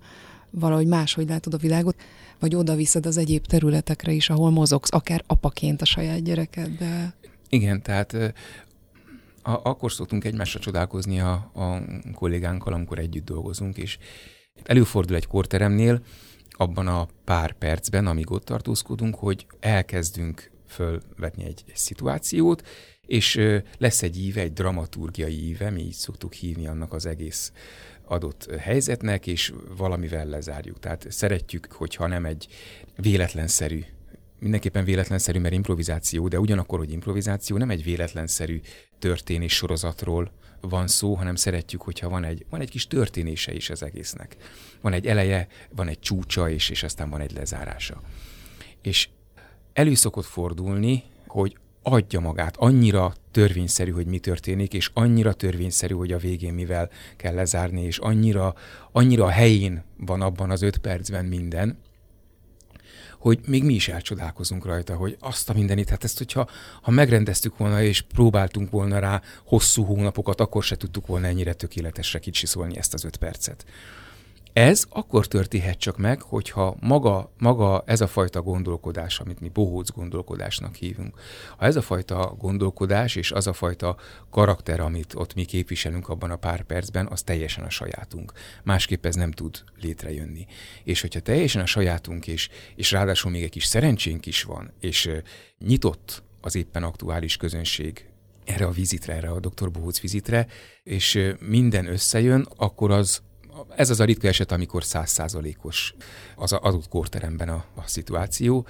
valahogy 0.49 0.87
máshogy 0.87 1.29
látod 1.29 1.53
a 1.53 1.57
világot, 1.57 1.95
vagy 2.39 2.55
oda 2.55 2.75
viszed 2.75 3.05
az 3.05 3.17
egyéb 3.17 3.45
területekre 3.45 4.11
is, 4.11 4.29
ahol 4.29 4.49
mozogsz, 4.49 4.93
akár 4.93 5.23
apaként 5.27 5.81
a 5.81 5.85
saját 5.85 6.23
gyerekeddel. 6.23 7.13
Igen, 7.49 7.81
tehát 7.81 8.13
a, 9.41 9.69
akkor 9.69 9.91
szoktunk 9.91 10.23
egymásra 10.23 10.59
csodálkozni 10.59 11.19
a, 11.19 11.31
a 11.53 11.81
kollégánkkal, 12.13 12.73
amikor 12.73 12.99
együtt 12.99 13.25
dolgozunk, 13.25 13.77
és 13.77 13.97
előfordul 14.63 15.15
egy 15.15 15.27
korteremnél, 15.27 16.01
abban 16.49 16.87
a 16.87 17.07
pár 17.23 17.51
percben, 17.51 18.07
amíg 18.07 18.31
ott 18.31 18.45
tartózkodunk, 18.45 19.15
hogy 19.15 19.45
elkezdünk 19.59 20.51
fölvetni 20.67 21.43
egy, 21.43 21.63
egy 21.67 21.75
szituációt, 21.75 22.67
és 23.09 23.41
lesz 23.77 24.03
egy 24.03 24.19
íve, 24.23 24.41
egy 24.41 24.53
dramaturgiai 24.53 25.47
íve, 25.47 25.69
mi 25.69 25.81
így 25.81 25.93
szoktuk 25.93 26.33
hívni 26.33 26.67
annak 26.67 26.93
az 26.93 27.05
egész 27.05 27.51
adott 28.05 28.55
helyzetnek, 28.59 29.27
és 29.27 29.53
valamivel 29.77 30.25
lezárjuk. 30.25 30.79
Tehát 30.79 31.05
szeretjük, 31.09 31.71
hogyha 31.71 32.07
nem 32.07 32.25
egy 32.25 32.47
véletlenszerű 32.95 33.83
mindenképpen 34.39 34.83
véletlenszerű, 34.83 35.39
mert 35.39 35.53
improvizáció, 35.53 36.27
de 36.27 36.39
ugyanakkor, 36.39 36.79
hogy 36.79 36.91
improvizáció 36.91 37.57
nem 37.57 37.69
egy 37.69 37.83
véletlenszerű 37.83 38.61
történés 38.99 39.53
sorozatról 39.53 40.31
van 40.61 40.87
szó, 40.87 41.13
hanem 41.13 41.35
szeretjük, 41.35 41.81
hogyha 41.81 42.09
van 42.09 42.23
egy, 42.23 42.45
van 42.49 42.61
egy 42.61 42.69
kis 42.69 42.87
történése 42.87 43.53
is 43.53 43.69
az 43.69 43.83
egésznek. 43.83 44.35
Van 44.81 44.93
egy 44.93 45.07
eleje, 45.07 45.47
van 45.75 45.87
egy 45.87 45.99
csúcsa, 45.99 46.49
és, 46.49 46.69
és 46.69 46.83
aztán 46.83 47.09
van 47.09 47.21
egy 47.21 47.31
lezárása. 47.31 48.01
És 48.81 49.09
elő 49.73 49.93
szokott 49.93 50.25
fordulni, 50.25 51.03
hogy 51.27 51.57
adja 51.91 52.19
magát, 52.19 52.55
annyira 52.57 53.13
törvényszerű, 53.31 53.91
hogy 53.91 54.05
mi 54.05 54.19
történik, 54.19 54.73
és 54.73 54.91
annyira 54.93 55.33
törvényszerű, 55.33 55.93
hogy 55.93 56.11
a 56.11 56.17
végén 56.17 56.53
mivel 56.53 56.89
kell 57.17 57.33
lezárni, 57.33 57.81
és 57.81 57.97
annyira, 57.97 58.55
annyira 58.91 59.29
helyén 59.29 59.83
van 59.97 60.21
abban 60.21 60.51
az 60.51 60.61
öt 60.61 60.77
percben 60.77 61.25
minden, 61.25 61.77
hogy 63.19 63.39
még 63.45 63.63
mi 63.63 63.73
is 63.73 63.87
elcsodálkozunk 63.87 64.65
rajta, 64.65 64.95
hogy 64.95 65.17
azt 65.19 65.49
a 65.49 65.53
mindenit, 65.53 65.89
hát 65.89 66.03
ezt, 66.03 66.17
hogyha 66.17 66.49
ha 66.81 66.91
megrendeztük 66.91 67.57
volna 67.57 67.81
és 67.81 68.01
próbáltunk 68.01 68.69
volna 68.69 68.99
rá 68.99 69.21
hosszú 69.45 69.83
hónapokat, 69.83 70.41
akkor 70.41 70.63
se 70.63 70.75
tudtuk 70.75 71.07
volna 71.07 71.27
ennyire 71.27 71.53
tökéletesre 71.53 72.19
kicsiszolni 72.19 72.77
ezt 72.77 72.93
az 72.93 73.03
öt 73.03 73.17
percet. 73.17 73.65
Ez 74.53 74.85
akkor 74.89 75.27
történhet 75.27 75.77
csak 75.77 75.97
meg, 75.97 76.21
hogyha 76.21 76.75
maga, 76.79 77.31
maga 77.37 77.83
ez 77.85 78.01
a 78.01 78.07
fajta 78.07 78.41
gondolkodás, 78.41 79.19
amit 79.19 79.39
mi 79.39 79.49
bohóc 79.49 79.89
gondolkodásnak 79.89 80.75
hívunk, 80.75 81.19
ha 81.57 81.65
ez 81.65 81.75
a 81.75 81.81
fajta 81.81 82.35
gondolkodás 82.37 83.15
és 83.15 83.31
az 83.31 83.47
a 83.47 83.53
fajta 83.53 83.95
karakter, 84.29 84.79
amit 84.79 85.13
ott 85.15 85.33
mi 85.33 85.45
képviselünk 85.45 86.09
abban 86.09 86.31
a 86.31 86.35
pár 86.35 86.63
percben, 86.63 87.07
az 87.07 87.21
teljesen 87.21 87.63
a 87.63 87.69
sajátunk. 87.69 88.31
Másképp 88.63 89.05
ez 89.05 89.15
nem 89.15 89.31
tud 89.31 89.63
létrejönni. 89.81 90.45
És 90.83 91.01
hogyha 91.01 91.19
teljesen 91.19 91.61
a 91.61 91.65
sajátunk, 91.65 92.27
és, 92.27 92.49
és 92.75 92.91
ráadásul 92.91 93.31
még 93.31 93.43
egy 93.43 93.49
kis 93.49 93.65
szerencsénk 93.65 94.25
is 94.25 94.43
van, 94.43 94.73
és 94.79 95.09
nyitott 95.59 96.23
az 96.41 96.55
éppen 96.55 96.83
aktuális 96.83 97.37
közönség 97.37 98.09
erre 98.45 98.65
a 98.65 98.71
vizitre, 98.71 99.13
erre 99.13 99.29
a 99.29 99.39
dr. 99.39 99.71
Bohóc 99.71 99.99
vizitre, 99.99 100.47
és 100.83 101.33
minden 101.39 101.87
összejön, 101.87 102.47
akkor 102.55 102.91
az 102.91 103.21
ez 103.75 103.89
az 103.89 103.99
a 103.99 104.03
ritka 104.03 104.27
eset, 104.27 104.51
amikor 104.51 104.83
százszázalékos 104.83 105.93
az 106.35 106.51
adott 106.51 106.87
kórteremben 106.87 107.49
a, 107.49 107.65
a 107.75 107.81
szituáció, 107.85 108.67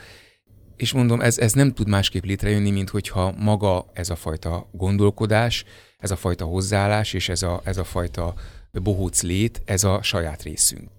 és 0.75 0.93
mondom, 0.93 1.21
ez, 1.21 1.38
ez 1.38 1.54
nem 1.54 1.73
tud 1.73 1.88
másképp 1.88 2.23
létrejönni, 2.23 2.71
mint 2.71 2.89
hogyha 2.89 3.34
maga 3.38 3.86
ez 3.93 4.10
a 4.10 4.15
fajta 4.15 4.69
gondolkodás, 4.71 5.65
ez 5.97 6.12
a 6.12 6.15
fajta 6.15 6.45
hozzáállás, 6.45 7.13
és 7.13 7.30
ez 7.30 7.41
a, 7.41 7.62
ez 7.63 7.78
a 7.78 7.84
fajta 7.84 8.34
bohóc 8.71 9.21
lét, 9.21 9.62
ez 9.65 9.84
a 9.84 10.02
saját 10.02 10.43
részünk. 10.43 10.89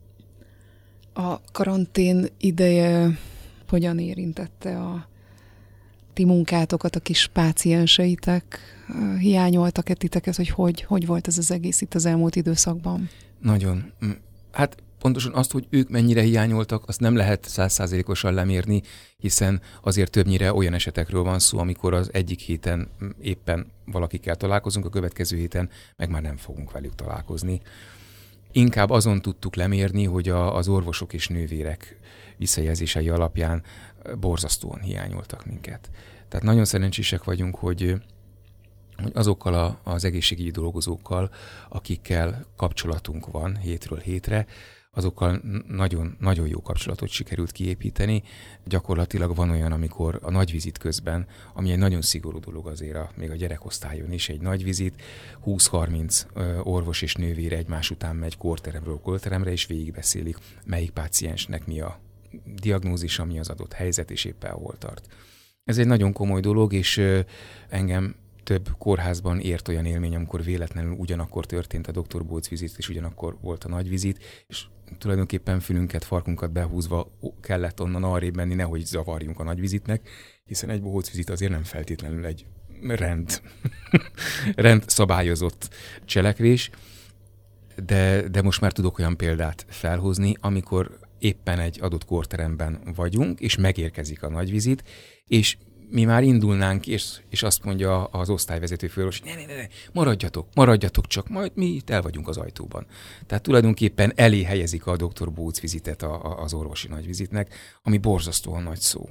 A 1.14 1.40
karantén 1.52 2.26
ideje 2.38 3.18
hogyan 3.68 3.98
érintette 3.98 4.78
a 4.78 5.08
ti 6.12 6.24
munkátokat, 6.24 6.96
a 6.96 7.00
kis 7.00 7.26
pácienseitek? 7.26 8.58
Hiányoltak-e 9.18 9.94
titeket, 9.94 10.36
hogy, 10.36 10.48
hogy 10.48 10.82
hogy 10.82 11.06
volt 11.06 11.26
ez 11.26 11.38
az 11.38 11.50
egész 11.50 11.80
itt 11.80 11.94
az 11.94 12.04
elmúlt 12.04 12.36
időszakban? 12.36 13.08
Nagyon. 13.40 13.92
Mm, 14.04 14.10
hát 14.52 14.76
pontosan 14.98 15.34
azt, 15.34 15.52
hogy 15.52 15.66
ők 15.70 15.88
mennyire 15.88 16.22
hiányoltak, 16.22 16.88
azt 16.88 17.00
nem 17.00 17.16
lehet 17.16 17.44
százszázalékosan 17.44 18.34
lemérni, 18.34 18.82
hiszen 19.16 19.60
azért 19.82 20.10
többnyire 20.10 20.54
olyan 20.54 20.74
esetekről 20.74 21.22
van 21.22 21.38
szó, 21.38 21.58
amikor 21.58 21.94
az 21.94 22.10
egyik 22.12 22.40
héten 22.40 22.88
mm, 23.04 23.08
éppen 23.20 23.66
valakikkel 23.84 24.36
találkozunk, 24.36 24.84
a 24.84 24.90
következő 24.90 25.36
héten 25.36 25.70
meg 25.96 26.10
már 26.10 26.22
nem 26.22 26.36
fogunk 26.36 26.72
velük 26.72 26.94
találkozni. 26.94 27.60
Inkább 28.52 28.90
azon 28.90 29.22
tudtuk 29.22 29.54
lemérni, 29.54 30.04
hogy 30.04 30.28
a, 30.28 30.56
az 30.56 30.68
orvosok 30.68 31.12
és 31.12 31.28
nővérek 31.28 31.98
visszajelzései 32.36 33.08
alapján 33.08 33.62
borzasztóan 34.20 34.80
hiányoltak 34.80 35.46
minket. 35.46 35.90
Tehát 36.28 36.46
nagyon 36.46 36.64
szerencsések 36.64 37.24
vagyunk, 37.24 37.56
hogy 37.56 37.94
hogy 39.00 39.12
azokkal 39.14 39.54
a, 39.54 39.80
az 39.84 40.04
egészségügyi 40.04 40.50
dolgozókkal, 40.50 41.30
akikkel 41.68 42.46
kapcsolatunk 42.56 43.30
van 43.30 43.56
hétről 43.56 43.98
hétre, 43.98 44.46
azokkal 44.92 45.40
nagyon, 45.66 46.16
nagyon 46.18 46.48
jó 46.48 46.62
kapcsolatot 46.62 47.08
sikerült 47.08 47.52
kiépíteni. 47.52 48.22
Gyakorlatilag 48.64 49.36
van 49.36 49.50
olyan, 49.50 49.72
amikor 49.72 50.18
a 50.22 50.30
nagyvizit 50.30 50.78
közben, 50.78 51.26
ami 51.54 51.70
egy 51.70 51.78
nagyon 51.78 52.02
szigorú 52.02 52.38
dolog 52.38 52.66
azért 52.66 52.96
a, 52.96 53.10
még 53.16 53.30
a 53.30 53.34
gyerekosztályon 53.34 54.12
is, 54.12 54.28
egy 54.28 54.40
nagyvizit, 54.40 55.02
20-30 55.46 56.62
orvos 56.62 57.02
és 57.02 57.14
nővére 57.14 57.56
egymás 57.56 57.90
után 57.90 58.16
megy 58.16 58.36
kórteremről 58.36 59.00
kórteremre, 59.00 59.50
és 59.50 59.66
végigbeszélik, 59.66 60.36
melyik 60.64 60.90
páciensnek 60.90 61.66
mi 61.66 61.80
a 61.80 62.00
diagnózis, 62.54 63.18
ami 63.18 63.38
az 63.38 63.48
adott 63.48 63.72
helyzet, 63.72 64.10
és 64.10 64.24
éppen 64.24 64.52
hol 64.52 64.78
tart. 64.78 65.06
Ez 65.64 65.78
egy 65.78 65.86
nagyon 65.86 66.12
komoly 66.12 66.40
dolog, 66.40 66.72
és 66.72 67.02
engem 67.68 68.14
több 68.50 68.68
kórházban 68.78 69.40
ért 69.40 69.68
olyan 69.68 69.84
élmény, 69.84 70.14
amikor 70.14 70.44
véletlenül 70.44 70.92
ugyanakkor 70.92 71.46
történt 71.46 71.86
a 71.86 71.92
doktor 71.92 72.24
Bóc 72.24 72.48
vizit, 72.48 72.74
és 72.76 72.88
ugyanakkor 72.88 73.36
volt 73.40 73.64
a 73.64 73.68
nagy 73.68 73.88
vizit, 73.88 74.44
és 74.46 74.64
tulajdonképpen 74.98 75.60
fülünket, 75.60 76.04
farkunkat 76.04 76.52
behúzva 76.52 77.12
kellett 77.40 77.80
onnan 77.80 78.04
arrébb 78.04 78.36
menni, 78.36 78.54
nehogy 78.54 78.84
zavarjunk 78.84 79.40
a 79.40 79.42
nagy 79.42 79.60
vizitnek, 79.60 80.08
hiszen 80.44 80.70
egy 80.70 80.82
bohóc 80.82 81.10
vizit 81.10 81.30
azért 81.30 81.50
nem 81.50 81.62
feltétlenül 81.62 82.26
egy 82.26 82.46
rend, 82.82 83.42
rend 84.54 84.88
szabályozott 84.88 85.74
cselekvés, 86.04 86.70
de, 87.84 88.28
de 88.28 88.42
most 88.42 88.60
már 88.60 88.72
tudok 88.72 88.98
olyan 88.98 89.16
példát 89.16 89.66
felhozni, 89.68 90.34
amikor 90.40 90.98
éppen 91.18 91.58
egy 91.58 91.78
adott 91.80 92.04
kórteremben 92.04 92.80
vagyunk, 92.94 93.40
és 93.40 93.56
megérkezik 93.56 94.22
a 94.22 94.28
nagyvizit, 94.28 94.84
és 95.26 95.56
mi 95.90 96.04
már 96.04 96.22
indulnánk, 96.22 96.86
és, 96.86 97.20
és 97.28 97.42
azt 97.42 97.64
mondja 97.64 98.04
az 98.04 98.30
osztályvezető 98.30 98.88
főorvos, 98.88 99.20
ne, 99.20 99.34
ne, 99.34 99.46
ne, 99.46 99.54
ne, 99.54 99.66
maradjatok, 99.92 100.46
maradjatok 100.54 101.06
csak, 101.06 101.28
majd 101.28 101.52
mi 101.54 101.66
itt 101.66 101.90
el 101.90 102.02
vagyunk 102.02 102.28
az 102.28 102.36
ajtóban. 102.36 102.86
Tehát 103.26 103.42
tulajdonképpen 103.42 104.12
elé 104.14 104.42
helyezik 104.42 104.86
a 104.86 104.96
doktor 104.96 105.32
Bóc 105.32 105.60
vizitet 105.60 106.02
a, 106.02 106.24
a, 106.24 106.42
az 106.42 106.54
orvosi 106.54 106.88
nagyvizitnek, 106.88 107.54
ami 107.82 107.98
borzasztóan 107.98 108.62
nagy 108.62 108.80
szó. 108.80 109.08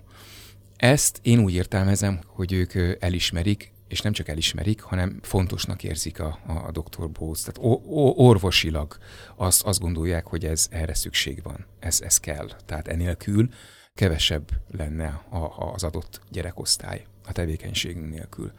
Ezt 0.75 1.19
én 1.21 1.39
úgy 1.39 1.53
értelmezem, 1.53 2.19
hogy 2.25 2.53
ők 2.53 2.73
elismerik, 2.99 3.71
és 3.87 4.01
nem 4.01 4.11
csak 4.11 4.27
elismerik, 4.27 4.81
hanem 4.81 5.19
fontosnak 5.21 5.83
érzik 5.83 6.19
a, 6.19 6.39
a, 6.47 6.71
doktor 6.71 7.09
Bóc. 7.09 7.41
Tehát 7.41 7.71
o, 7.71 7.81
o, 7.85 8.25
orvosilag 8.25 8.97
azt, 9.35 9.63
azt 9.63 9.79
gondolják, 9.79 10.25
hogy 10.27 10.45
ez 10.45 10.67
erre 10.69 10.93
szükség 10.93 11.43
van, 11.43 11.65
ez, 11.79 12.01
ez 12.01 12.17
kell. 12.17 12.49
Tehát 12.65 12.87
enélkül 12.87 13.49
kevesebb 13.99 14.49
lenne 14.77 15.23
a, 15.29 15.71
az 15.73 15.83
adott 15.83 16.21
gyerekosztály 16.31 17.05
a 17.25 17.31
tevékenységünk 17.31 18.09
nélkül. 18.09 18.51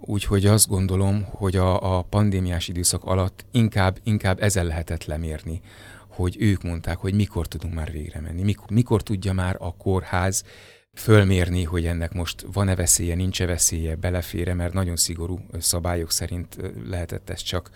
Úgyhogy 0.00 0.46
azt 0.46 0.68
gondolom, 0.68 1.24
hogy 1.24 1.56
a, 1.56 1.96
a 1.96 2.02
pandémiás 2.02 2.68
időszak 2.68 3.04
alatt 3.04 3.44
inkább, 3.50 3.98
inkább 4.02 4.42
ezen 4.42 4.66
lehetett 4.66 5.04
lemérni, 5.04 5.60
hogy 6.08 6.36
ők 6.38 6.62
mondták, 6.62 6.96
hogy 6.96 7.14
mikor 7.14 7.46
tudunk 7.46 7.74
már 7.74 7.90
végre 7.90 8.20
menni, 8.20 8.42
mikor, 8.42 8.70
mikor 8.70 9.02
tudja 9.02 9.32
már 9.32 9.56
a 9.58 9.76
kórház 9.76 10.44
fölmérni, 10.94 11.64
hogy 11.64 11.86
ennek 11.86 12.12
most 12.12 12.44
van-e 12.52 12.74
veszélye, 12.74 13.14
nincs-e 13.14 13.46
veszélye, 13.46 13.94
belefére, 13.94 14.54
mert 14.54 14.72
nagyon 14.72 14.96
szigorú 14.96 15.40
szabályok 15.58 16.10
szerint 16.10 16.56
lehetett 16.86 17.30
ezt 17.30 17.44
csak 17.44 17.70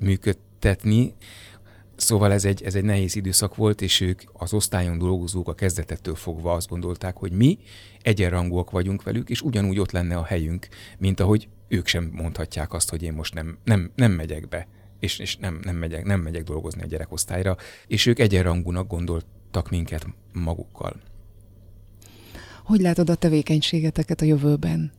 működtetni. 0.00 1.14
Szóval 1.98 2.32
ez 2.32 2.44
egy, 2.44 2.62
ez 2.62 2.74
egy 2.74 2.84
nehéz 2.84 3.16
időszak 3.16 3.56
volt, 3.56 3.82
és 3.82 4.00
ők 4.00 4.22
az 4.32 4.52
osztályon 4.52 4.98
dolgozók 4.98 5.48
a 5.48 5.54
kezdetettől 5.54 6.14
fogva 6.14 6.52
azt 6.52 6.68
gondolták, 6.68 7.16
hogy 7.16 7.32
mi 7.32 7.58
egyenrangúak 8.02 8.70
vagyunk 8.70 9.02
velük, 9.02 9.30
és 9.30 9.42
ugyanúgy 9.42 9.78
ott 9.78 9.90
lenne 9.90 10.16
a 10.16 10.24
helyünk, 10.24 10.68
mint 10.98 11.20
ahogy 11.20 11.48
ők 11.68 11.86
sem 11.86 12.10
mondhatják 12.12 12.72
azt, 12.72 12.90
hogy 12.90 13.02
én 13.02 13.12
most 13.12 13.34
nem, 13.34 13.58
nem, 13.64 13.90
nem 13.94 14.12
megyek 14.12 14.48
be, 14.48 14.66
és, 15.00 15.18
és 15.18 15.36
nem, 15.36 15.60
nem, 15.62 15.76
megyek, 15.76 16.04
nem 16.04 16.20
megyek 16.20 16.42
dolgozni 16.42 16.82
a 16.82 16.86
gyerekosztályra, 16.86 17.56
és 17.86 18.06
ők 18.06 18.18
egyenrangúnak 18.18 18.88
gondoltak 18.88 19.70
minket 19.70 20.06
magukkal. 20.32 21.00
Hogy 22.64 22.80
látod 22.80 23.10
a 23.10 23.14
tevékenységeteket 23.14 24.20
a 24.20 24.24
jövőben? 24.24 24.92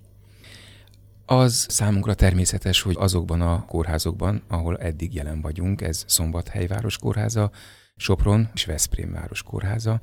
Az 1.31 1.65
számunkra 1.69 2.13
természetes, 2.13 2.81
hogy 2.81 2.95
azokban 2.99 3.41
a 3.41 3.65
kórházokban, 3.65 4.43
ahol 4.47 4.77
eddig 4.77 5.13
jelen 5.13 5.41
vagyunk, 5.41 5.81
ez 5.81 6.03
Szombathely 6.07 6.67
város 6.67 6.97
kórháza, 6.97 7.51
Sopron 7.95 8.49
és 8.53 8.65
Veszprém 8.65 9.11
város 9.11 9.43
kórháza, 9.43 10.01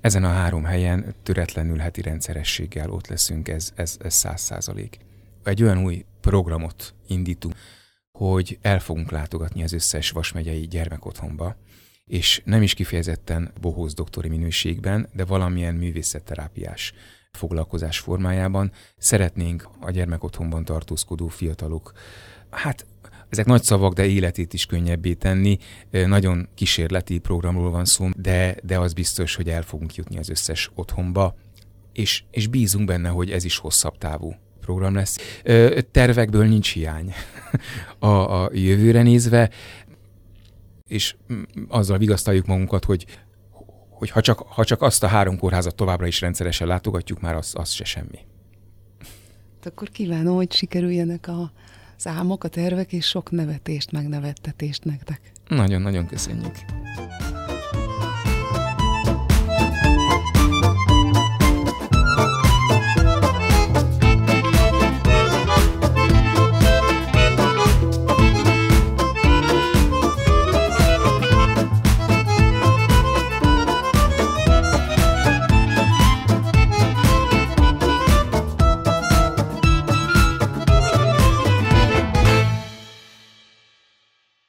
ezen 0.00 0.24
a 0.24 0.28
három 0.28 0.64
helyen 0.64 1.14
töretlenül 1.22 1.78
heti 1.78 2.02
rendszerességgel 2.02 2.90
ott 2.90 3.06
leszünk, 3.06 3.48
ez 3.48 3.72
száz 4.04 4.40
százalék. 4.40 4.98
Egy 5.44 5.62
olyan 5.62 5.78
új 5.78 6.04
programot 6.20 6.94
indítunk, 7.06 7.54
hogy 8.12 8.58
el 8.62 8.80
fogunk 8.80 9.10
látogatni 9.10 9.62
az 9.62 9.72
összes 9.72 10.10
Vasmegyei 10.10 10.66
gyermekotthonba, 10.66 11.56
és 12.04 12.42
nem 12.44 12.62
is 12.62 12.74
kifejezetten 12.74 13.52
bohóz 13.60 13.94
doktori 13.94 14.28
minőségben, 14.28 15.08
de 15.12 15.24
valamilyen 15.24 15.74
művészetterápiás 15.74 16.92
foglalkozás 17.38 17.98
formájában 17.98 18.72
szeretnénk 18.96 19.68
a 19.80 19.90
gyermekotthonban 19.90 20.64
tartózkodó 20.64 21.28
fiatalok, 21.28 21.92
hát 22.50 22.86
ezek 23.28 23.46
nagy 23.46 23.62
szavak, 23.62 23.92
de 23.92 24.06
életét 24.06 24.52
is 24.52 24.66
könnyebbé 24.66 25.14
tenni. 25.14 25.58
Nagyon 25.90 26.48
kísérleti 26.54 27.18
programról 27.18 27.70
van 27.70 27.84
szó, 27.84 28.08
de, 28.16 28.56
de 28.62 28.78
az 28.78 28.92
biztos, 28.92 29.34
hogy 29.34 29.48
el 29.48 29.62
fogunk 29.62 29.94
jutni 29.94 30.18
az 30.18 30.28
összes 30.28 30.70
otthonba, 30.74 31.34
és, 31.92 32.24
és 32.30 32.46
bízunk 32.46 32.86
benne, 32.86 33.08
hogy 33.08 33.30
ez 33.30 33.44
is 33.44 33.56
hosszabb 33.56 33.98
távú 33.98 34.34
program 34.60 34.94
lesz. 34.94 35.42
Tervekből 35.90 36.46
nincs 36.46 36.72
hiány 36.72 37.12
a, 37.98 38.42
a 38.42 38.50
jövőre 38.52 39.02
nézve, 39.02 39.50
és 40.86 41.16
azzal 41.68 41.98
vigasztaljuk 41.98 42.46
magunkat, 42.46 42.84
hogy 42.84 43.06
hogy 43.98 44.10
ha 44.10 44.20
csak, 44.20 44.38
ha 44.38 44.64
csak 44.64 44.82
azt 44.82 45.02
a 45.02 45.06
három 45.06 45.38
kórházat 45.38 45.74
továbbra 45.74 46.06
is 46.06 46.20
rendszeresen 46.20 46.66
látogatjuk, 46.66 47.20
már 47.20 47.34
az, 47.34 47.52
az 47.56 47.70
se 47.70 47.84
semmi. 47.84 48.18
Hát 49.54 49.66
akkor 49.66 49.88
kívánom, 49.88 50.34
hogy 50.34 50.52
sikerüljenek 50.52 51.28
a 51.28 51.52
számok, 51.96 52.44
a 52.44 52.48
tervek, 52.48 52.92
és 52.92 53.06
sok 53.06 53.30
nevetést, 53.30 53.92
megnevettetést 53.92 54.84
nektek. 54.84 55.20
Nagyon-nagyon 55.48 56.06
köszönjük. 56.06 56.54